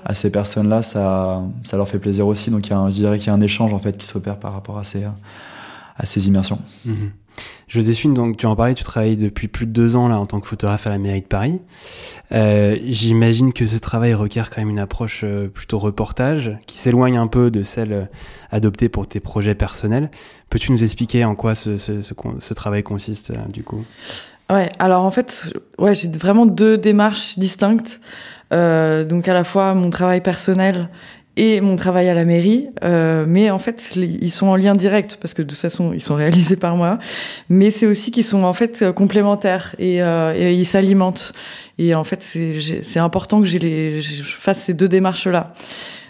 [0.05, 2.51] À ces personnes-là, ça, ça leur fait plaisir aussi.
[2.51, 4.05] Donc, il y a un, je dirais qu'il y a un échange en fait qui
[4.05, 5.03] s'opère par rapport à ces,
[5.97, 6.60] à ces immersions.
[6.86, 6.93] Mmh.
[7.67, 10.39] Joséphine, donc tu en parlais, tu travailles depuis plus de deux ans là en tant
[10.39, 11.62] que photographe à la mairie de Paris.
[12.32, 17.17] Euh, J'imagine que ce travail requiert quand même une approche euh, plutôt reportage, qui s'éloigne
[17.17, 18.06] un peu de celle euh,
[18.51, 20.12] adoptée pour tes projets personnels.
[20.49, 23.84] Peux-tu nous expliquer en quoi ce, ce, travail consiste du coup?
[24.51, 27.99] Ouais, alors en fait, ouais, j'ai vraiment deux démarches distinctes.
[28.51, 30.89] Donc à la fois mon travail personnel
[31.37, 35.17] et mon travail à la mairie, euh, mais en fait ils sont en lien direct
[35.21, 36.97] parce que de toute façon ils sont réalisés par moi,
[37.49, 41.33] mais c'est aussi qu'ils sont en fait complémentaires et, euh, et ils s'alimentent.
[41.77, 45.53] Et en fait c'est important que j'ai les, je fasse ces deux démarches là.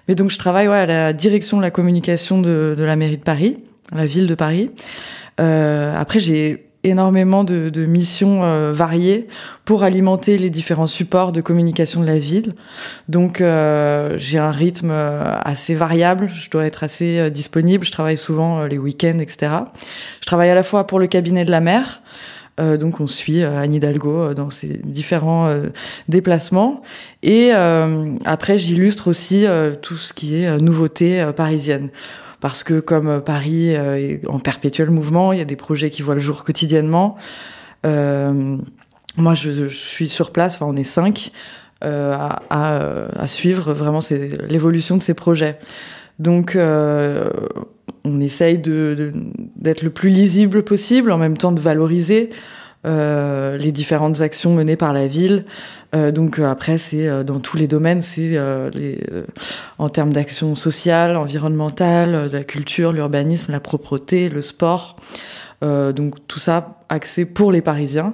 [0.07, 3.17] Mais donc je travaille ouais, à la direction de la communication de, de la mairie
[3.17, 3.57] de Paris,
[3.91, 4.69] la ville de Paris.
[5.41, 9.27] Euh, après j'ai énormément de, missions euh, variées
[9.63, 12.53] pour alimenter les différents supports de communication de la ville.
[13.09, 18.17] Donc euh, j'ai un rythme euh, assez variable, je dois être assez disponible, je travaille
[18.17, 19.51] souvent les week-ends, etc.
[20.21, 22.01] Je travaille à la fois pour le cabinet de la maire,
[22.57, 25.53] donc on suit Anne Hidalgo dans ses différents
[26.07, 26.83] déplacements.
[27.21, 29.45] Et après j'illustre aussi
[29.81, 31.89] tout ce qui est nouveauté parisienne
[32.45, 36.13] parce que comme Paris est en perpétuel mouvement, il y a des projets qui voient
[36.13, 37.17] le jour quotidiennement.
[37.87, 38.57] Euh,
[39.17, 41.31] moi, je, suis sur place, enfin, on est cinq
[41.83, 43.97] euh, à, à, à, suivre vraiment
[44.47, 45.57] l'évolution de ces projets.
[46.19, 47.31] Donc, euh,
[48.03, 49.11] on essaye de
[49.55, 52.29] d'être le plus lisible possible, en même temps de valoriser
[52.85, 55.45] euh, les différentes actions menées par la ville.
[55.95, 58.39] Euh, donc euh, après, c'est dans tous les domaines, c'est
[59.77, 64.97] en termes d'action sociale, environnementale, de la culture, l'urbanisme, la propreté, le sport.
[65.61, 68.13] donc tout ça axé pour les Parisiens.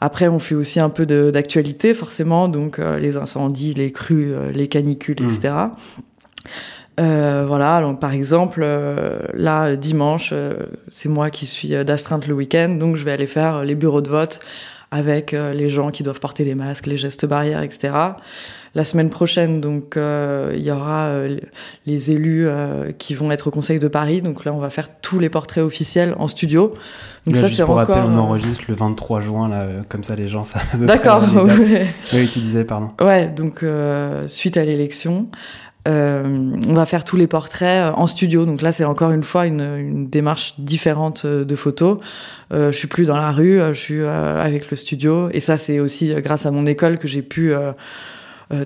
[0.00, 5.22] Après, on fait aussi un peu d'actualité, forcément, donc les incendies, les crues, les canicules,
[5.22, 5.52] etc.
[6.98, 10.54] Euh, voilà, donc par exemple, euh, là, dimanche, euh,
[10.88, 14.08] c'est moi qui suis d'astreinte le week-end, donc je vais aller faire les bureaux de
[14.08, 14.40] vote
[14.90, 17.92] avec les gens qui doivent porter les masques, les gestes barrières, etc.
[18.74, 21.12] La semaine prochaine, donc, il y aura
[21.84, 22.48] les élus
[22.96, 24.22] qui vont être au Conseil de Paris.
[24.22, 26.72] Donc là, on va faire tous les portraits officiels en studio.
[27.26, 27.76] Donc ça, c'est encore.
[27.76, 30.62] Rappel, on enregistre le 23 juin, là, comme ça, les gens savent.
[30.86, 31.22] D'accord.
[32.14, 32.88] oui, tu disais, pardon.
[33.02, 33.62] Ouais, donc
[34.26, 35.28] suite à l'élection.
[35.88, 38.44] Euh, on va faire tous les portraits euh, en studio.
[38.44, 41.98] Donc là, c'est encore une fois une, une démarche différente euh, de photos.
[42.52, 45.28] Euh, je suis plus dans la rue, je suis avec le studio.
[45.32, 47.52] Et ça, c'est aussi grâce à mon école que j'ai pu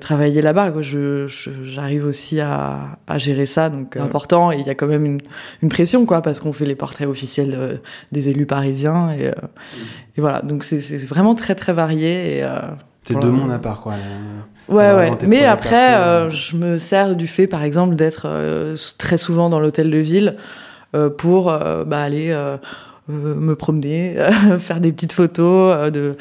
[0.00, 0.72] travailler là-bas.
[0.80, 1.26] Je,
[1.64, 4.52] j'arrive aussi à, à, gérer ça, donc c'est important.
[4.52, 5.20] Et il y a quand même une,
[5.62, 7.80] une pression, quoi, parce qu'on fait les portraits officiels
[8.12, 9.10] des élus parisiens.
[9.12, 12.38] Et, et voilà, donc c'est, vraiment très très varié.
[12.38, 12.48] Et,
[13.02, 13.94] c'est deux mondes à part, quoi.
[14.68, 15.10] Ouais, ouais.
[15.26, 19.60] Mais après, euh, je me sers du fait, par exemple, d'être euh, très souvent dans
[19.60, 20.36] l'hôtel de ville
[20.94, 22.34] euh, pour bah, aller
[23.08, 24.16] me promener,
[24.58, 26.16] faire des petites photos de,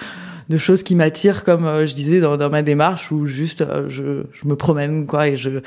[0.49, 4.47] de choses qui m'attirent, comme je disais dans, dans, ma démarche, où juste je, je
[4.47, 5.61] me promène, quoi, et je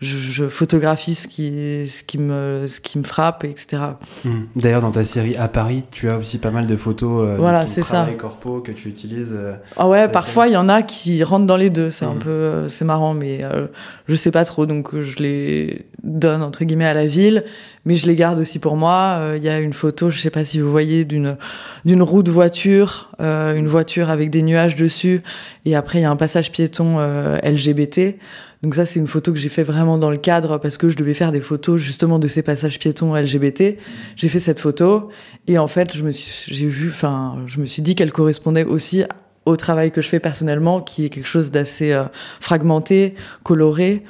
[0.00, 3.82] je, je, photographie ce qui, ce qui me, ce qui me frappe, etc.
[4.24, 4.44] Hmm.
[4.56, 7.64] D'ailleurs, dans ta série à Paris, tu as aussi pas mal de photos euh, voilà,
[7.64, 8.18] de ton travail ça.
[8.18, 9.32] corpo que tu utilises.
[9.32, 11.90] Euh, ah ouais, parfois il y en a qui rentrent dans les deux.
[11.90, 12.20] C'est un hmm.
[12.20, 13.66] peu, euh, c'est marrant, mais euh,
[14.08, 17.44] je sais pas trop, donc je les donne entre guillemets à la ville,
[17.84, 19.34] mais je les garde aussi pour moi.
[19.36, 21.36] Il y a une photo, je sais pas si vous voyez, d'une
[21.84, 25.20] d'une roue de voiture, une voiture avec des nuages dessus,
[25.66, 26.98] et après il y a un passage piéton
[27.44, 28.16] LGBT.
[28.62, 30.96] Donc ça, c'est une photo que j'ai fait vraiment dans le cadre parce que je
[30.96, 33.76] devais faire des photos justement de ces passages piétons LGBT.
[34.16, 35.08] J'ai fait cette photo
[35.46, 38.64] et en fait, je me suis, j'ai vu, enfin, je me suis dit qu'elle correspondait
[38.64, 39.04] aussi
[39.46, 42.04] au travail que je fais personnellement, qui est quelque chose d'assez euh,
[42.38, 44.04] fragmenté, coloré.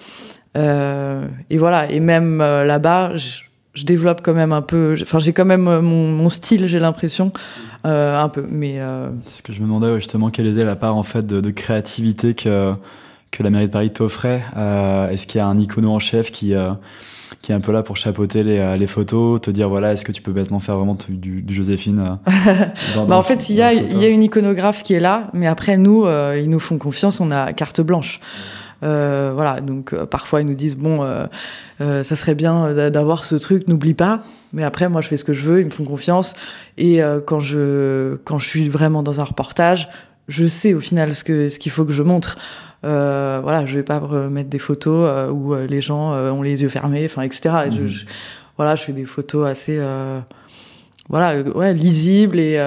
[0.56, 1.88] Euh, et voilà.
[1.88, 3.42] Et même euh, là-bas, je,
[3.84, 4.96] développe quand même un peu.
[5.00, 7.32] Enfin, j'ai quand même mon, mon style, j'ai l'impression.
[7.84, 8.80] un peu, mais.
[9.22, 12.34] C'est ce que je me demandais justement, quelle était la part en fait de créativité
[12.34, 12.74] que
[13.30, 16.30] que la mairie de Paris t'offrait euh, Est-ce qu'il y a un icono en chef
[16.30, 16.72] qui euh,
[17.42, 20.04] qui est un peu là pour chapeauter les, euh, les photos, te dire voilà, est-ce
[20.04, 22.18] que tu peux bêtement faire vraiment du, du Joséphine
[23.08, 25.46] bah En fait, il y a, il y a une iconographe qui est là, mais
[25.46, 28.20] après nous, ils nous font confiance, on a carte blanche.
[28.82, 31.00] Euh, voilà, donc parfois ils nous disent bon,
[31.78, 34.22] ça serait bien d'avoir ce truc, n'oublie pas.
[34.52, 36.34] Mais après, moi, je fais ce que je veux, ils me font confiance.
[36.76, 39.88] Et quand je quand je suis vraiment dans un reportage,
[40.28, 42.36] je sais au final ce que ce qu'il faut que je montre.
[42.84, 46.42] Euh, voilà, je vais pas mettre des photos euh, où euh, les gens euh, ont
[46.42, 47.50] les yeux fermés, enfin, etc.
[47.70, 47.88] Mhm.
[47.88, 48.04] je,
[48.56, 49.80] voilà, je fais des photos assez,
[51.08, 52.60] voilà, ouais, lisibles et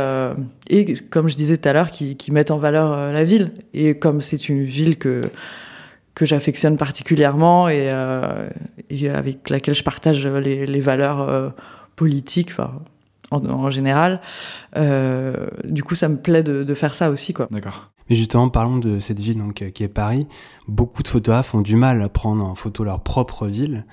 [0.70, 3.52] et comme je disais tout à l'heure, qui, qui mettent en valeur la ville.
[3.74, 5.30] Et comme c'est une ville que
[6.16, 7.92] que j'affectionne particulièrement et,
[8.90, 11.54] et avec laquelle je partage les, les valeurs
[11.96, 12.82] politiques, enfin
[13.34, 14.22] en, en, général.
[14.78, 17.48] Euh, du coup, ça me plaît de, de faire ça aussi, quoi.
[17.52, 17.90] D'accord.
[18.10, 20.28] Mais justement, parlons de cette ville donc, euh, qui est Paris.
[20.68, 23.86] Beaucoup de photographes ont du mal à prendre en photo leur propre ville,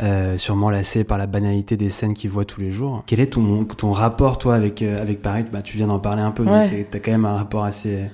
[0.00, 3.02] euh, sûrement lassés par la banalité des scènes qu'ils voient tous les jours.
[3.06, 5.44] Quel est ton, ton rapport, toi, avec, avec Paris?
[5.50, 8.10] Bah, Tu viens d'en parler un peu, mais tu as quand même un rapport assez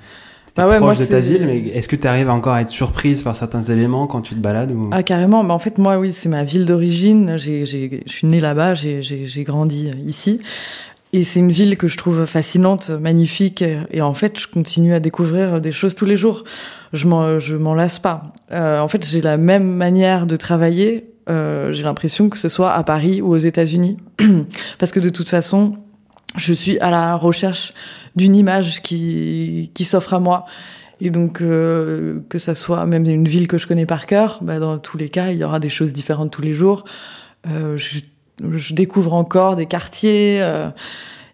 [0.60, 3.22] bah ouais, proche de ta ville, mais est-ce que tu arrives encore à être surprise
[3.22, 4.90] par certains éléments quand tu te balades ou...
[4.92, 8.74] Ah carrément, bah en fait moi oui c'est ma ville d'origine, je suis née là-bas,
[8.74, 10.40] j'ai grandi ici,
[11.12, 15.00] et c'est une ville que je trouve fascinante, magnifique, et en fait, je continue à
[15.00, 16.44] découvrir des choses tous les jours.
[16.92, 18.32] Je m'en, je m'en lasse pas.
[18.52, 21.10] Euh, en fait, j'ai la même manière de travailler.
[21.28, 23.96] Euh, j'ai l'impression que ce soit à Paris ou aux États-Unis,
[24.78, 25.78] parce que de toute façon,
[26.36, 27.72] je suis à la recherche
[28.16, 30.46] d'une image qui qui s'offre à moi.
[31.02, 34.58] Et donc, euh, que ça soit même une ville que je connais par cœur, bah,
[34.58, 36.84] dans tous les cas, il y aura des choses différentes tous les jours.
[37.46, 38.00] Euh, je
[38.42, 40.68] je découvre encore des quartiers euh,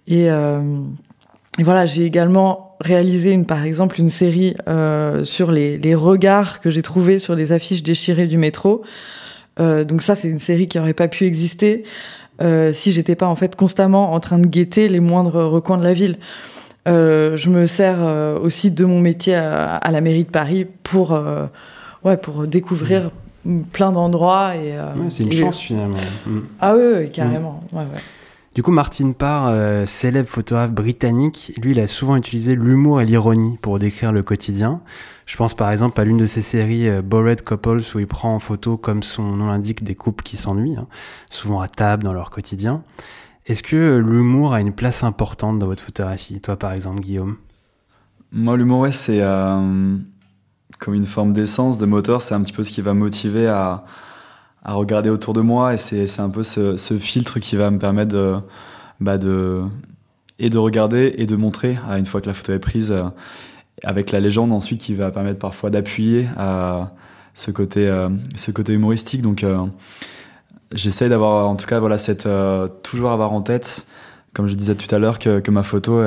[0.07, 0.61] et, euh,
[1.59, 6.61] et, voilà j'ai également réalisé une par exemple une série euh, sur les, les, regards
[6.61, 8.83] que j'ai trouvés sur les affiches déchirées du métro
[9.61, 11.85] euh, donc ça c'est une série qui aurait pas pu exister
[12.43, 15.85] euh, si j'étais pas en fait constamment en train de guetter les moindres recoins de
[15.85, 16.19] la ville
[16.87, 17.99] je me sers
[18.41, 21.21] aussi de mon métier à, à, la mairie de Paris pour
[22.05, 23.11] ouais pour découvrir
[23.73, 24.55] plein d'endroits.
[24.55, 24.77] et
[25.11, 25.97] C'est une chance finalement.
[26.27, 26.39] Mm.
[26.61, 27.59] Ah oui, carrément.
[27.73, 28.01] Ouais, ouais.
[28.57, 33.05] Du coup, Martin Parr, euh, célèbre photographe britannique, lui, il a souvent utilisé l'humour et
[33.05, 34.81] l'ironie pour décrire le quotidien.
[35.27, 38.35] Je pense par exemple à l'une de ses séries euh, Bored Couples où il prend
[38.35, 40.87] en photo, comme son nom l'indique, des couples qui s'ennuient, hein,
[41.29, 42.83] souvent à table dans leur quotidien.
[43.45, 47.37] Est-ce que l'humour a une place importante dans votre photographie, toi par exemple, Guillaume?
[48.33, 49.99] Moi, l'humour, c'est euh,
[50.79, 52.23] comme une forme d'essence, de moteur.
[52.23, 53.85] C'est un petit peu ce qui va motiver à,
[54.65, 58.13] à regarder autour de moi et c'est un peu ce, filtre qui va me permettre
[58.13, 58.37] de,
[59.01, 59.17] bah
[60.39, 63.05] et de regarder et de montrer une fois que la photo est prise euh,
[63.85, 66.93] avec la légende ensuite qui va permettre parfois d'appuyer à
[67.35, 69.23] ce côté, euh, ce côté humoristique.
[69.23, 69.65] Donc euh,
[70.73, 72.29] j'essaye d'avoir en tout cas voilà cette
[72.83, 73.87] toujours avoir en tête
[74.35, 76.03] comme je disais tout à l'heure que, que ma photo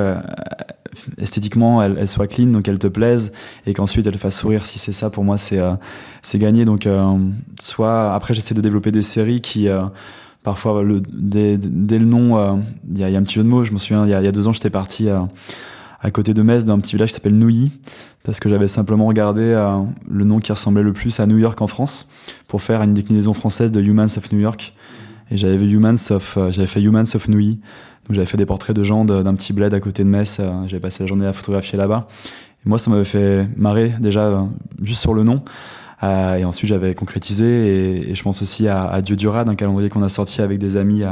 [1.18, 3.32] esthétiquement elle, soit clean donc elle te plaise
[3.66, 5.74] et qu'ensuite elle fasse sourire si c'est ça pour moi c'est euh,
[6.22, 6.64] c'est gagné.
[6.64, 7.16] Donc euh,
[7.60, 9.82] soit après j'essaie de développer des séries qui euh,
[10.42, 14.04] parfois dès, le nom il y a, un petit jeu de mots je me souviens
[14.04, 17.10] il y a, deux ans j'étais parti à côté de Metz dans un petit village
[17.10, 17.72] qui s'appelle Nouilly
[18.22, 19.54] parce que j'avais simplement regardé
[20.08, 22.08] le nom qui ressemblait le plus à New York en France
[22.48, 24.74] pour faire une déclinaison française de Humans of New York.
[25.30, 27.60] Et j'avais Humans of j'avais fait Humans of Nouilly
[28.14, 30.38] j'avais fait des portraits de gens d'un petit bled à côté de Metz.
[30.40, 32.08] Euh, j'avais passé la journée à photographier là-bas.
[32.64, 34.44] Moi, ça m'avait fait marrer déjà euh,
[34.82, 35.42] juste sur le nom.
[36.02, 38.10] Euh, et ensuite, j'avais concrétisé.
[38.10, 40.76] Et, je pense aussi à, à Dieu Durad, un calendrier qu'on a sorti avec des
[40.76, 41.02] amis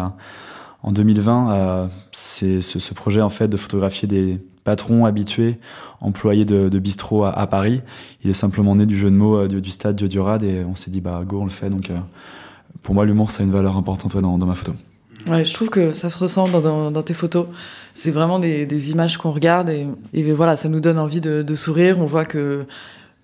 [0.83, 1.53] en 2020.
[1.53, 5.59] Euh, c'est ce, projet en fait de photographier des patrons habitués,
[6.01, 7.81] employés de, de bistrot à, Paris.
[8.23, 10.77] Il est simplement né du jeu de mots du, du stade Dieu Durad et on
[10.77, 11.71] s'est dit bah go on le fait.
[11.71, 11.91] Donc
[12.83, 14.73] pour moi, l'humour, c'est une valeur importante dans ma photo.
[15.27, 17.47] Ouais, je trouve que ça se ressent dans, dans, dans tes photos.
[17.95, 21.43] C'est vraiment des, des images qu'on regarde et, et, voilà, ça nous donne envie de,
[21.43, 21.99] de, sourire.
[21.99, 22.65] On voit que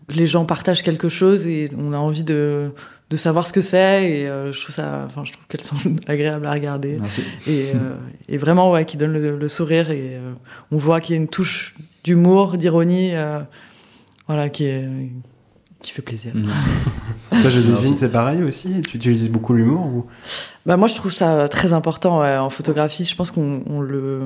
[0.08, 2.72] les gens partagent quelque chose et on a envie de,
[3.10, 4.10] de savoir ce que c'est.
[4.10, 5.76] Et euh, je trouve ça, enfin, je trouve qu'elles sont
[6.06, 6.98] agréables à regarder.
[7.00, 7.22] Merci.
[7.46, 7.96] Et, euh,
[8.28, 10.32] et vraiment, ouais, qui donnent le, le sourire et euh,
[10.72, 13.40] on voit qu'il y a une touche d'humour, d'ironie, euh,
[14.26, 14.88] voilà, qui est
[15.84, 16.32] qui fait plaisir.
[16.34, 16.48] Mmh.
[17.30, 17.50] Toi,
[17.96, 18.80] c'est pareil aussi?
[18.88, 20.06] Tu utilises beaucoup l'humour ou...
[20.66, 23.04] bah, Moi, je trouve ça très important ouais, en photographie.
[23.04, 24.22] Je pense qu'on on le,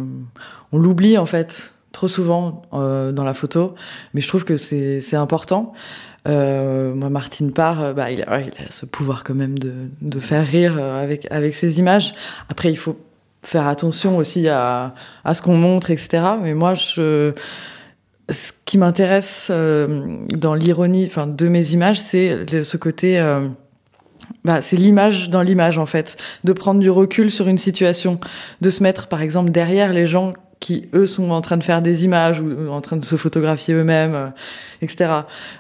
[0.73, 3.75] on l'oublie en fait trop souvent euh, dans la photo,
[4.15, 5.73] mais je trouve que c'est important.
[6.29, 9.73] Euh, moi, Martine Parr, bah, il, a, ouais, il a ce pouvoir quand même de,
[10.01, 12.15] de faire rire euh, avec, avec ses images.
[12.49, 12.97] Après, il faut
[13.43, 14.95] faire attention aussi à,
[15.25, 16.23] à ce qu'on montre, etc.
[16.43, 17.33] Mais moi, je
[18.31, 23.49] ce qui m'intéresse euh, dans l'ironie enfin de mes images c'est ce côté euh,
[24.45, 26.17] bah, c'est l'image dans l'image en fait.
[26.45, 28.21] De prendre du recul sur une situation
[28.61, 31.83] de se mettre par exemple derrière les gens qui eux sont en train de faire
[31.83, 34.29] des images ou en train de se photographier eux-mêmes, euh,
[34.83, 35.11] etc.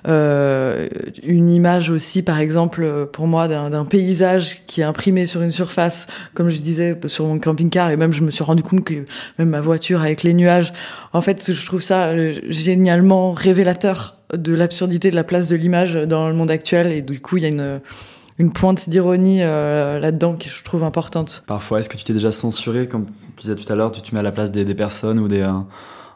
[0.06, 0.88] Euh,
[1.22, 6.06] une image aussi, par exemple, pour moi, d'un paysage qui est imprimé sur une surface,
[6.34, 9.04] comme je disais sur mon camping-car, et même je me suis rendu compte que
[9.38, 10.72] même ma voiture avec les nuages,
[11.12, 15.94] en fait, je trouve ça euh, génialement révélateur de l'absurdité de la place de l'image
[15.94, 17.80] dans le monde actuel, et du coup, il y a une
[18.38, 21.42] une pointe d'ironie euh, là-dedans qui je trouve importante.
[21.46, 24.14] Parfois, est-ce que tu t'es déjà censuré, comme tu disais tout à l'heure, tu te
[24.14, 25.46] mets à la place des, des personnes ou des...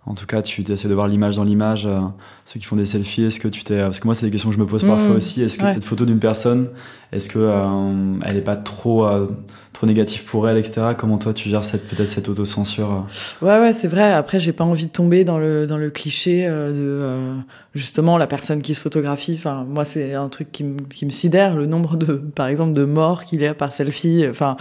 [0.06, 2.00] Euh, en tout cas, tu essaies de voir l'image dans l'image, euh,
[2.44, 3.80] ceux qui font des selfies, est-ce que tu t'es...
[3.80, 5.42] Parce que moi, c'est des questions que je me pose parfois mmh, aussi.
[5.42, 5.74] Est-ce que ouais.
[5.74, 6.70] cette photo d'une personne,
[7.12, 9.26] est-ce que euh, elle est pas trop euh,
[9.72, 10.88] trop négative pour elle, etc.
[10.98, 13.06] Comment toi tu gères cette peut-être cette autocensure
[13.40, 14.12] Ouais, ouais, c'est vrai.
[14.12, 17.36] Après, j'ai pas envie de tomber dans le dans le cliché de
[17.74, 19.34] justement la personne qui se photographie.
[19.38, 22.74] Enfin, moi, c'est un truc qui me qui me sidère le nombre de, par exemple,
[22.74, 24.26] de morts qu'il y a par selfie.
[24.28, 24.56] Enfin,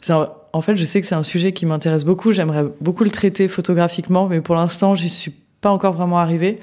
[0.00, 0.14] c'est
[0.58, 2.32] en fait, je sais que c'est un sujet qui m'intéresse beaucoup.
[2.32, 6.58] J'aimerais beaucoup le traiter photographiquement, mais pour l'instant, j'y suis pas encore vraiment arrivée.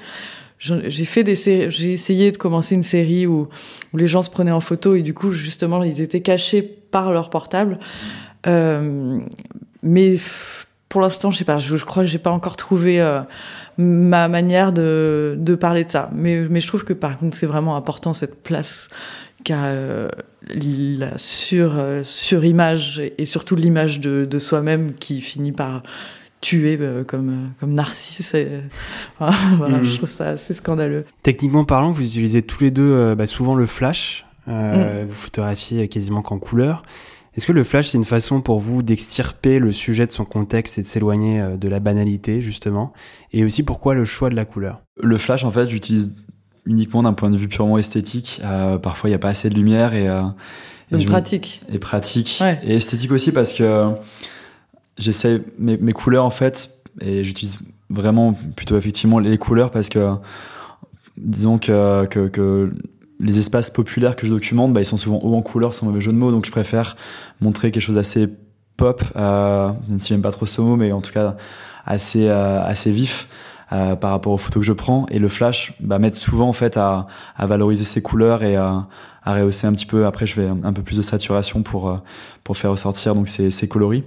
[0.58, 3.48] J'ai fait des j'ai essayé de commencer une série où,
[3.94, 7.30] les gens se prenaient en photo et du coup, justement, ils étaient cachés par leur
[7.30, 7.78] portable.
[8.46, 9.18] Euh,
[9.82, 10.18] mais
[10.90, 13.20] pour l'instant, je sais pas, je, crois que j'ai pas encore trouvé euh,
[13.78, 16.10] ma manière de, de parler de ça.
[16.14, 18.88] Mais, mais je trouve que par contre, c'est vraiment important cette place
[19.46, 20.08] qu'a euh,
[20.48, 25.84] la sur, euh, surimage et surtout l'image de, de soi-même qui finit par
[26.40, 28.34] tuer euh, comme, euh, comme Narcisse.
[28.34, 28.48] Et,
[29.18, 29.84] voilà, mmh.
[29.84, 31.04] Je trouve ça assez scandaleux.
[31.22, 34.26] Techniquement parlant, vous utilisez tous les deux bah, souvent le flash.
[34.46, 35.04] Mmh.
[35.08, 36.82] Vous photographiez quasiment qu'en couleur.
[37.36, 40.78] Est-ce que le flash, c'est une façon pour vous d'extirper le sujet de son contexte
[40.78, 42.94] et de s'éloigner de la banalité, justement?
[43.32, 44.80] Et aussi, pourquoi le choix de la couleur?
[45.02, 46.16] Le flash, en fait, j'utilise
[46.66, 48.40] uniquement d'un point de vue purement esthétique.
[48.44, 50.22] Euh, parfois, il n'y a pas assez de lumière et, euh,
[50.90, 51.62] et Donc pratique.
[51.72, 52.38] Et pratique.
[52.40, 52.60] Ouais.
[52.64, 53.90] Et esthétique aussi parce que
[54.98, 57.58] j'essaie mes, mes couleurs en fait et j'utilise
[57.90, 60.14] vraiment plutôt effectivement les couleurs parce que
[61.16, 62.72] disons que, que, que
[63.20, 66.00] les espaces populaires que je documente, bah, ils sont souvent hauts en couleur, sans mauvais
[66.00, 66.96] jeu de mots, donc je préfère
[67.40, 68.28] montrer quelque chose d'assez
[68.76, 71.36] pop, euh, même si j'aime pas trop ce mot, mais en tout cas
[71.86, 73.28] assez euh, assez vif.
[73.72, 75.06] Euh, par rapport aux photos que je prends.
[75.10, 78.86] Et le flash bah, m'aide souvent en fait à, à valoriser ces couleurs et à,
[79.24, 80.06] à rehausser un petit peu.
[80.06, 81.96] Après je vais un peu plus de saturation pour euh,
[82.44, 84.04] pour faire ressortir donc ces, ces coloris.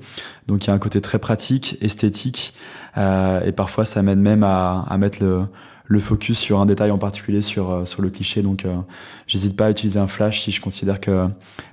[0.47, 2.53] Donc il y a un côté très pratique esthétique
[2.95, 5.43] euh, et parfois ça m'aide même à, à mettre le
[5.83, 8.41] le focus sur un détail en particulier sur euh, sur le cliché.
[8.41, 8.77] Donc euh,
[9.27, 11.27] j'hésite pas à utiliser un flash si je considère que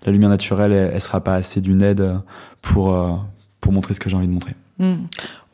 [0.04, 2.18] la lumière naturelle elle, elle sera pas assez d'une aide
[2.62, 3.12] pour euh,
[3.60, 4.54] pour montrer ce que j'ai envie de montrer.
[4.78, 4.94] Mmh.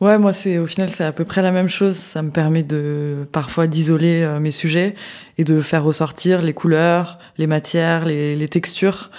[0.01, 1.95] Ouais, moi c'est au final c'est à peu près la même chose.
[1.95, 4.95] Ça me permet de parfois d'isoler euh, mes sujets
[5.37, 9.11] et de faire ressortir les couleurs, les matières, les, les textures.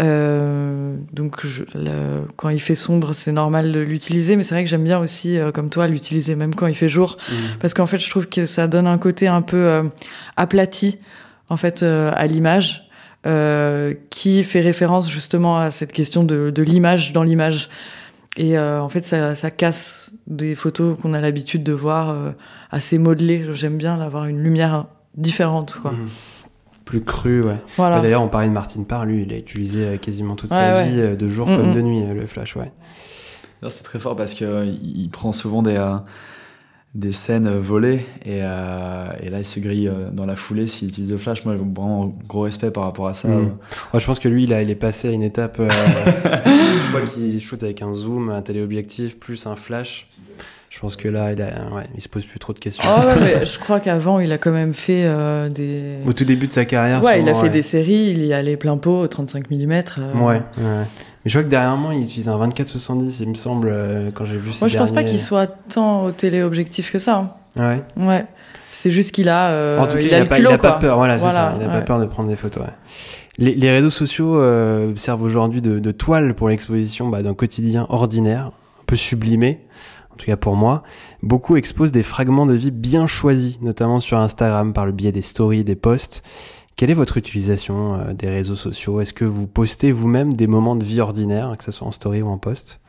[0.00, 4.64] Euh, donc je, le, quand il fait sombre, c'est normal de l'utiliser, mais c'est vrai
[4.64, 7.34] que j'aime bien aussi, euh, comme toi, l'utiliser même quand il fait jour, Mmh.
[7.60, 9.82] parce qu'en fait je trouve que ça donne un côté un peu euh,
[10.36, 10.98] aplati
[11.48, 12.80] en fait à l'image.
[13.26, 17.70] Euh, qui fait référence justement à cette question de, de l'image dans l'image.
[18.36, 22.32] Et euh, en fait, ça, ça casse des photos qu'on a l'habitude de voir euh,
[22.70, 23.46] assez modelées.
[23.54, 25.92] J'aime bien d'avoir une lumière différente, quoi.
[25.92, 26.08] Mhm.
[26.84, 27.56] Plus cru, ouais.
[27.76, 27.96] Voilà.
[27.96, 30.56] Bah, D'ailleurs, on parlait de Martine Parr, lui, il a utilisé euh, quasiment toute Ouais,
[30.56, 30.88] sa ouais.
[31.12, 31.74] vie, de jour Mm, comme mm.
[31.74, 32.72] de nuit, le flash, ouais.
[33.68, 35.96] C'est très fort parce que euh, il prend souvent des euh,
[36.94, 40.88] des scènes volées et, euh, et là il se grille euh, dans la foulée s'il
[40.88, 41.44] utilise le flash.
[41.44, 43.28] Moi, j'ai vraiment gros respect par rapport à ça.
[43.28, 43.56] Mm.
[43.92, 45.58] Ouais, je pense que lui, il, est passé à une étape.
[45.58, 45.68] euh,
[46.24, 50.08] je crois qu'il shoot avec un zoom, un téléobjectif, plus un flash.
[50.70, 52.82] Je pense que là, il, a, ouais, il se pose plus trop de questions.
[52.84, 55.98] Oh, ouais, mais je crois qu'avant, il a quand même fait euh, des.
[56.04, 57.52] Au tout début de sa carrière, Ouais, il a souvent, fait ouais.
[57.52, 59.54] des séries, il y allait plein pot au 35 mm.
[59.98, 60.14] euh.
[60.14, 60.84] Ouais, ouais.
[61.24, 64.24] Mais je vois que derrière moi, il utilise un 24-70, il me semble, euh, quand
[64.26, 67.16] j'ai vu Moi, je pense pas derniers- qu'il soit tant au téléobjectif que ça.
[67.16, 67.30] hein.
[67.56, 67.82] Ouais.
[67.96, 68.26] Ouais.
[68.70, 69.48] C'est juste qu'il a.
[69.50, 71.16] euh, en tout cas, il, il, a, a pas, culot, il a pas peur, voilà,
[71.18, 71.54] c'est ça.
[71.58, 71.84] Il a pas ouais.
[71.84, 72.64] peur de prendre des photos.
[72.64, 72.72] ouais.
[73.38, 77.86] Les, les réseaux sociaux euh, servent aujourd'hui de, de toile pour l'exposition bah, d'un quotidien
[77.88, 79.60] ordinaire, un peu sublimé,
[80.12, 80.82] en tout cas pour moi.
[81.22, 85.22] Beaucoup exposent des fragments de vie bien choisis, notamment sur Instagram par le biais des
[85.22, 86.22] stories, des posts.
[86.76, 89.00] Quelle est votre utilisation euh, des réseaux sociaux?
[89.00, 92.22] Est-ce que vous postez vous-même des moments de vie ordinaire, que ce soit en story
[92.22, 92.80] ou en post?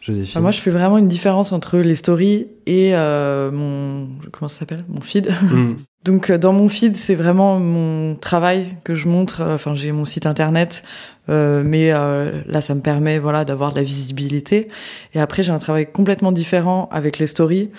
[0.00, 4.08] Joséphine Enfin, moi, je fais vraiment une différence entre les stories et euh, mon.
[4.32, 4.84] Comment ça s'appelle?
[4.88, 5.30] Mon feed.
[5.50, 5.74] Hmm.
[6.04, 9.42] Donc euh, dans mon feed, c'est vraiment mon travail que je montre.
[9.42, 10.82] Enfin, j'ai mon site internet,
[11.28, 14.68] euh, mais euh, là, ça me permet voilà d'avoir de la visibilité.
[15.14, 17.70] Et après, j'ai un travail complètement différent avec les stories.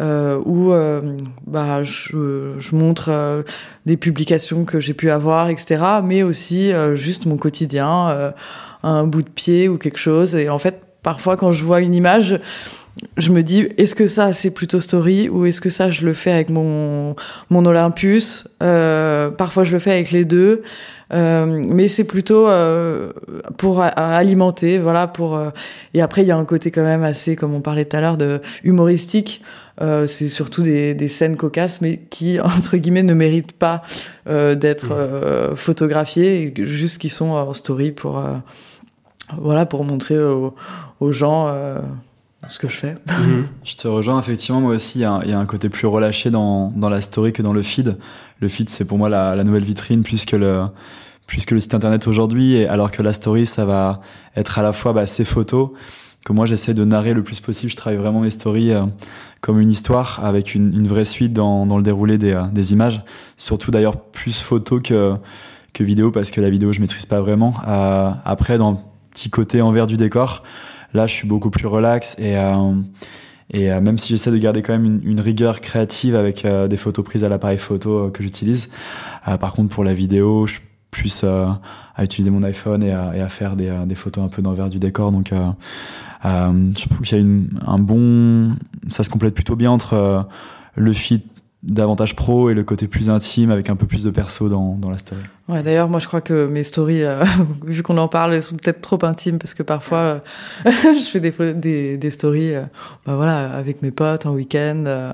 [0.00, 3.42] Euh, où euh, bah, je, je montre euh,
[3.84, 5.82] des publications que j'ai pu avoir, etc.
[6.02, 8.30] Mais aussi euh, juste mon quotidien, euh,
[8.82, 10.34] un bout de pied ou quelque chose.
[10.36, 12.40] Et en fait, parfois, quand je vois une image,
[13.18, 16.14] je me dis, est-ce que ça c'est plutôt story ou est-ce que ça je le
[16.14, 17.14] fais avec mon
[17.50, 18.48] mon Olympus?
[18.62, 20.62] Euh, Parfois je le fais avec les deux,
[21.12, 23.12] euh, mais c'est plutôt euh,
[23.58, 25.06] pour alimenter, voilà.
[25.06, 25.50] Pour euh,
[25.94, 28.00] et après il y a un côté quand même assez, comme on parlait tout à
[28.00, 29.42] l'heure, de humoristique.
[29.80, 33.82] Euh, c'est surtout des, des scènes cocasses, mais qui entre guillemets ne méritent pas
[34.28, 38.22] euh, d'être euh, photographiées, juste qui sont en story pour
[39.40, 40.54] voilà pour montrer aux,
[40.98, 41.54] aux gens
[42.48, 42.94] ce que je fais.
[43.08, 43.46] Mhm.
[43.64, 45.68] Je te rejoins, effectivement, moi aussi, il y, a un- il y a un côté
[45.68, 47.96] plus relâché dans, dans la story que dans le feed.
[48.40, 50.64] Le feed, c'est pour moi la, la nouvelle vitrine plus que le,
[51.26, 54.00] plus que le site internet aujourd'hui, alors que la story, ça va
[54.36, 55.70] être à la fois bah, ces photos,
[56.24, 57.70] que moi j'essaie de narrer le plus possible.
[57.70, 58.84] Je travaille vraiment mes stories euh,
[59.40, 63.02] comme une histoire, avec une, vraie suite dans, le déroulé des, euh, des images.
[63.36, 65.14] Surtout d'ailleurs plus photo que,
[65.72, 67.54] que vidéo, parce que la vidéo, je maîtrise pas vraiment.
[67.66, 68.76] Euh, après, dans le
[69.12, 70.42] petit côté envers du décor,
[70.92, 72.36] là, je suis beaucoup plus relax et...
[73.52, 77.24] Même si j'essaie de garder quand même une, une rigueur créative avec des photos prises
[77.24, 78.70] à l'appareil photo que j'utilise,
[79.40, 81.46] par contre pour la vidéo, je plus euh,
[81.94, 84.78] à utiliser mon iPhone et à, faire des, euh, des photos un peu d'envers du
[84.78, 85.12] décor.
[85.12, 85.50] Donc euh,
[86.24, 88.56] je trouve qu'il y a une, un bon...
[88.88, 90.26] Ça se complète plutôt bien entre
[90.74, 91.22] le feed
[91.62, 94.90] davantage pro et le côté plus intime avec un peu plus de perso dans, dans
[94.90, 95.20] la story.
[95.46, 97.02] Ouais, d'ailleurs, moi, je crois que mes stories,
[97.66, 100.22] vu qu'on en parle, sont peut-être trop intimes parce que parfois,
[100.64, 102.54] je fais des, des, stories,
[103.06, 105.12] bah voilà, avec mes potes en week-end.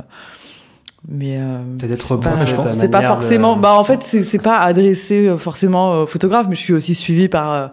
[1.09, 2.37] Euh, mais euh, Peut-être c'est pas,
[2.67, 3.57] c'est pas manière de- forcément.
[3.57, 7.29] Bah, en fait, c'est pas adressé euh, forcément aux photographes, mais je suis aussi suivie
[7.29, 7.67] par euh,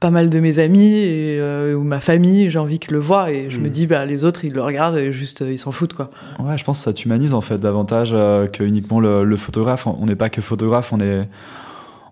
[0.00, 2.50] pas mal de mes amis et, euh, ou ma famille.
[2.50, 4.98] J'ai envie qu'ils le voient et je me dis, bah les autres, ils le regardent
[4.98, 6.10] et juste euh, ils s'en foutent quoi.
[6.38, 9.86] Ouais, je pense que ça t'humanise en fait davantage euh, que uniquement le, le photographe.
[9.86, 11.28] On n'est pas que photographe, on est,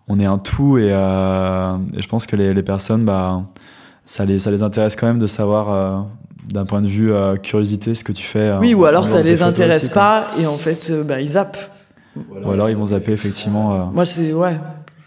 [0.09, 3.43] on est un tout et, euh, et je pense que les, les personnes, bah,
[4.07, 5.99] ça les, ça les intéresse quand même de savoir euh,
[6.45, 8.39] d'un point de vue euh, curiosité ce que tu fais.
[8.41, 11.29] euh, Oui, ou alors ça les intéresse aussi, pas et en fait, euh, bah ils
[11.31, 11.71] zappent.
[12.17, 13.75] Ou alors ils vont zapper effectivement.
[13.75, 14.57] euh, Moi, c'est ouais,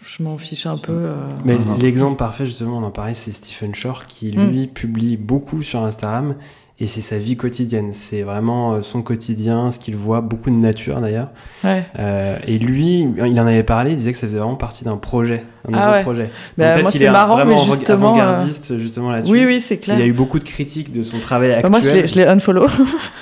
[0.06, 0.92] je m'en fiche un peu.
[0.92, 1.14] euh.
[1.44, 1.78] Mais Mhm.
[1.80, 4.50] l'exemple parfait, justement, on en parlait, c'est Stephen Shore qui, Mm.
[4.50, 6.34] lui, publie beaucoup sur Instagram
[6.80, 7.90] et c'est sa vie quotidienne.
[7.92, 11.28] C'est vraiment euh, son quotidien, ce qu'il voit, beaucoup de nature d'ailleurs.
[11.64, 11.84] Ouais.
[11.98, 14.96] Euh, et lui, il en avait parlé, il disait que ça faisait vraiment partie d'un
[14.96, 16.02] projet, un Ah nouveau ouais.
[16.02, 16.30] projet.
[16.56, 19.32] Bah, moi, c'est est marrant, mais justement, avant-gardiste justement là-dessus.
[19.32, 19.96] Oui, oui, c'est clair.
[19.98, 21.70] Il y a eu beaucoup de critiques de son travail actuel.
[21.72, 22.66] Bah, moi, je l'ai- unfollow.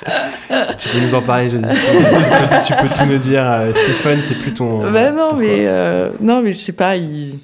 [0.77, 1.75] Tu peux nous en parler, Joséphine.
[1.75, 3.43] tu, peux, tu peux tout nous dire.
[3.45, 4.89] euh, Stéphane, c'est plus ton.
[4.91, 6.95] bah non, mais euh, non, mais je sais pas.
[6.95, 7.39] Il...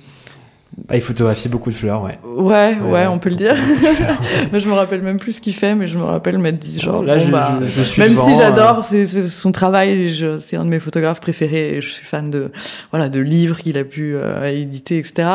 [0.89, 2.17] Ah, il photographie beaucoup de fleurs, ouais.
[2.25, 3.07] Ouais, ouais, Ouais.
[3.07, 3.53] on peut le dire.
[4.51, 6.79] Moi, je me rappelle même plus ce qu'il fait, mais je me rappelle m'être dit
[6.81, 7.03] genre.
[7.03, 10.55] Là, bon, je, bah, je- je suis même devant, si euh, j'adore son travail, c'est
[10.55, 11.75] un de mes photographes préférés.
[11.77, 12.51] et Je suis fan de
[12.91, 15.27] voilà de livres qu'il a pu euh, éditer, etc.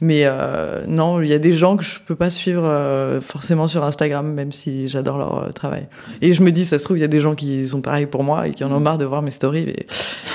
[0.00, 2.64] Mais euh, non, il y a des gens que je peux pas suivre
[3.20, 5.88] forcément sur Instagram, même si j'adore leur travail.
[6.22, 8.06] Et je me dis, ça se trouve, il y a des gens qui sont pareils
[8.06, 9.64] pour moi et qui en ont marre de voir mes stories.
[9.66, 9.86] Mais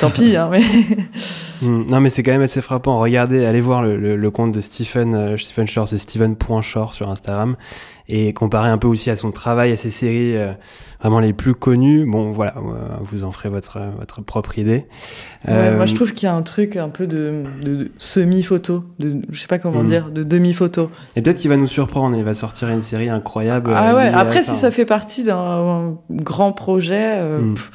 [0.02, 0.50] tant pis, hein.
[0.52, 0.62] Mais
[1.62, 3.00] Hmm, Non, mais c'est quand même assez frappant.
[3.00, 7.10] Regardez, allez voir le, le- le compte de Stephen, euh, Stephen Shore, c'est Stephen.shore sur
[7.10, 7.56] Instagram.
[8.12, 10.52] Et comparez un peu aussi à son travail, à ses séries euh,
[11.00, 12.06] vraiment les plus connues.
[12.10, 14.88] Bon, voilà, euh, vous en ferez votre, votre propre idée.
[15.48, 17.92] Ouais, Euh, moi, je trouve qu'il y a un truc un peu de, de, de
[18.00, 19.88] semi-photo, de, je sais pas comment Mm.
[19.88, 20.90] dire, de demi-photo.
[21.16, 23.72] Et peut-être qu'il va nous surprendre, il va sortir une série incroyable.
[23.76, 24.56] Ah ouais, après, si hein.
[24.56, 27.54] ça fait partie d'un grand projet, euh, Mm.
[27.54, 27.72] pff,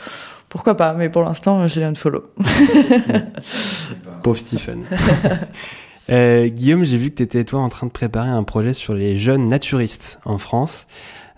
[0.49, 2.25] pourquoi pas, mais pour l'instant, je l'ai unfollow.
[4.25, 4.83] Pauvre Stephen.
[6.11, 8.95] Euh, Guillaume, j'ai vu que tu étais toi en train de préparer un projet sur
[8.95, 10.87] les jeunes naturistes en France.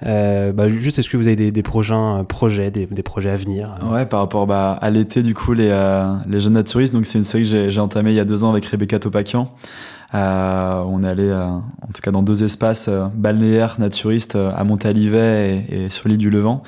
[0.04, 3.78] Euh, bah, juste, est-ce que vous avez des, prochains euh, projets, des, projets à venir
[3.90, 6.92] Ouais, par rapport bah, à l'été, du coup, les, jeunes naturistes.
[6.92, 9.52] Donc, c'est une série que j'ai, entamée il y a deux ans avec Rebecca Topakian.
[10.12, 15.90] On est allé, en tout cas, dans deux espaces balnéaires naturistes à Montalivet et, et
[15.90, 16.62] sur l'île du Levant.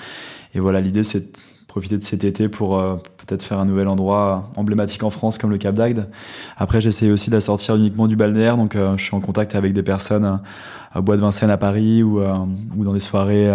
[0.55, 1.33] Et voilà, l'idée, c'est
[1.79, 5.51] profiter de cet été pour euh, peut-être faire un nouvel endroit emblématique en France comme
[5.51, 6.09] le Cap d'Agde.
[6.57, 8.57] Après, j'essaye aussi de la sortir uniquement du balnéaire.
[8.57, 10.37] Donc, euh, je suis en contact avec des personnes euh,
[10.93, 13.53] à Bois de Vincennes à Paris ou, ou dans des soirées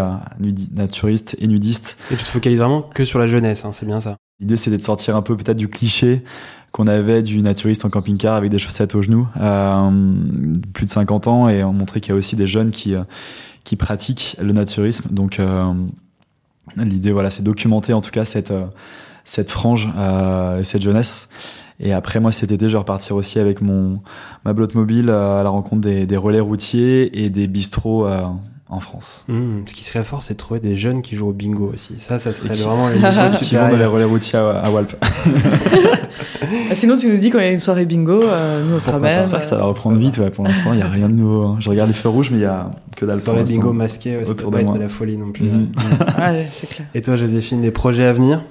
[0.72, 1.98] naturistes et nudistes.
[2.12, 4.16] Et tu te focalises vraiment que sur la jeunesse, hein, c'est bien ça.
[4.40, 6.24] L'idée, c'était de sortir un peu peut-être du cliché
[6.72, 9.90] qu'on avait du naturiste en camping-car avec des chaussettes aux genoux, euh,
[10.74, 12.94] plus de 50 ans, et on montrait qu'il y a aussi des jeunes qui,
[13.64, 15.10] qui pratiquent le naturisme.
[15.12, 15.74] Donc, euh,
[16.78, 18.66] l'idée, voilà, c'est documenter en tout cas cette, euh,
[19.26, 21.30] cette frange euh, et cette jeunesse.
[21.80, 24.02] Et après, moi, cet été, je vais repartir aussi avec mon,
[24.46, 28.08] ma blotte mobile euh, à la rencontre des, des relais routiers et des bistrots
[28.74, 29.26] en France.
[29.28, 31.96] Hmm, ce qui serait fort, c'est de trouver des jeunes qui jouent au bingo aussi.
[32.00, 33.00] Ça, ça serait vraiment les
[33.40, 34.96] Qui vont dans les relais routiers à, à Walp.
[36.70, 38.80] Ah, sinon, tu nous dis quand il y a une soirée bingo, euh, nous on
[38.80, 39.16] se ramène.
[39.20, 40.18] J'espère que ça va reprendre vite.
[40.20, 41.44] Ouais, pour l'instant, il n'y a rien de nouveau.
[41.46, 41.58] hein.
[41.60, 44.28] Je regarde les feux rouges, mais il n'y a que dalle Soirée bingo masqué, ouais,
[44.30, 44.76] autour de pas être moi.
[44.78, 45.46] de la folie non plus.
[45.46, 45.72] Mhm.
[46.20, 46.88] Ouais, c'est clair.
[46.94, 48.44] Et toi, Joséphine, des projets à venir?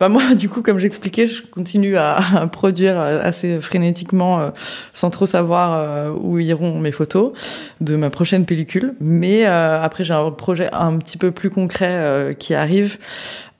[0.00, 2.18] Bah moi, du coup, comme j'expliquais, je continue à,
[2.52, 4.50] produire assez frénétiquement, euh,
[4.92, 7.32] sans trop savoir euh, où iront mes photos
[7.80, 8.94] de ma prochaine pellicule.
[9.00, 12.98] Mais euh, après, j'ai un projet un petit peu plus concret qui arrive.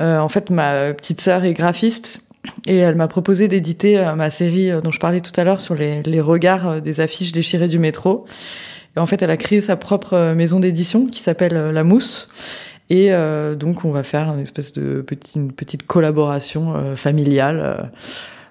[0.01, 2.21] En fait, ma petite sœur est graphiste.
[2.67, 6.21] Et elle m'a proposé d'éditer ma série dont je parlais tout à l'heure sur les,
[6.21, 8.27] regards des affiches déchirées du métro.
[8.97, 12.29] Et en fait, elle a créé sa propre maison d'édition qui s'appelle La Mousse.
[12.95, 17.59] Et euh, donc, on va faire une espèce de petit, une petite collaboration euh, familiale.
[17.61, 17.75] euh,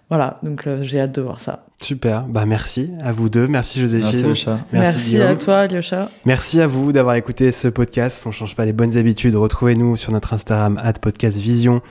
[0.10, 1.66] voilà, donc euh, j'ai hâte de voir ça.
[1.82, 4.28] Super, bah merci à vous deux, merci Joséphine.
[4.28, 4.46] Merci.
[4.74, 5.28] Merci, Guillaume.
[5.30, 6.10] à toi, Alyosha.
[6.26, 8.26] Merci à vous d'avoir écouté ce podcast.
[8.28, 9.36] On change pas les bonnes habitudes.
[9.36, 11.82] Retrouvez-nous sur notre Instagram @podcastvision.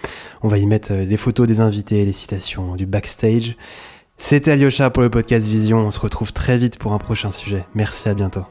[0.42, 3.56] On va y mettre les photos des invités, les citations, du backstage.
[4.18, 5.78] C'était Alyosha pour le podcast Vision.
[5.78, 7.64] On se retrouve très vite pour un prochain sujet.
[7.74, 8.44] Merci, à bientôt.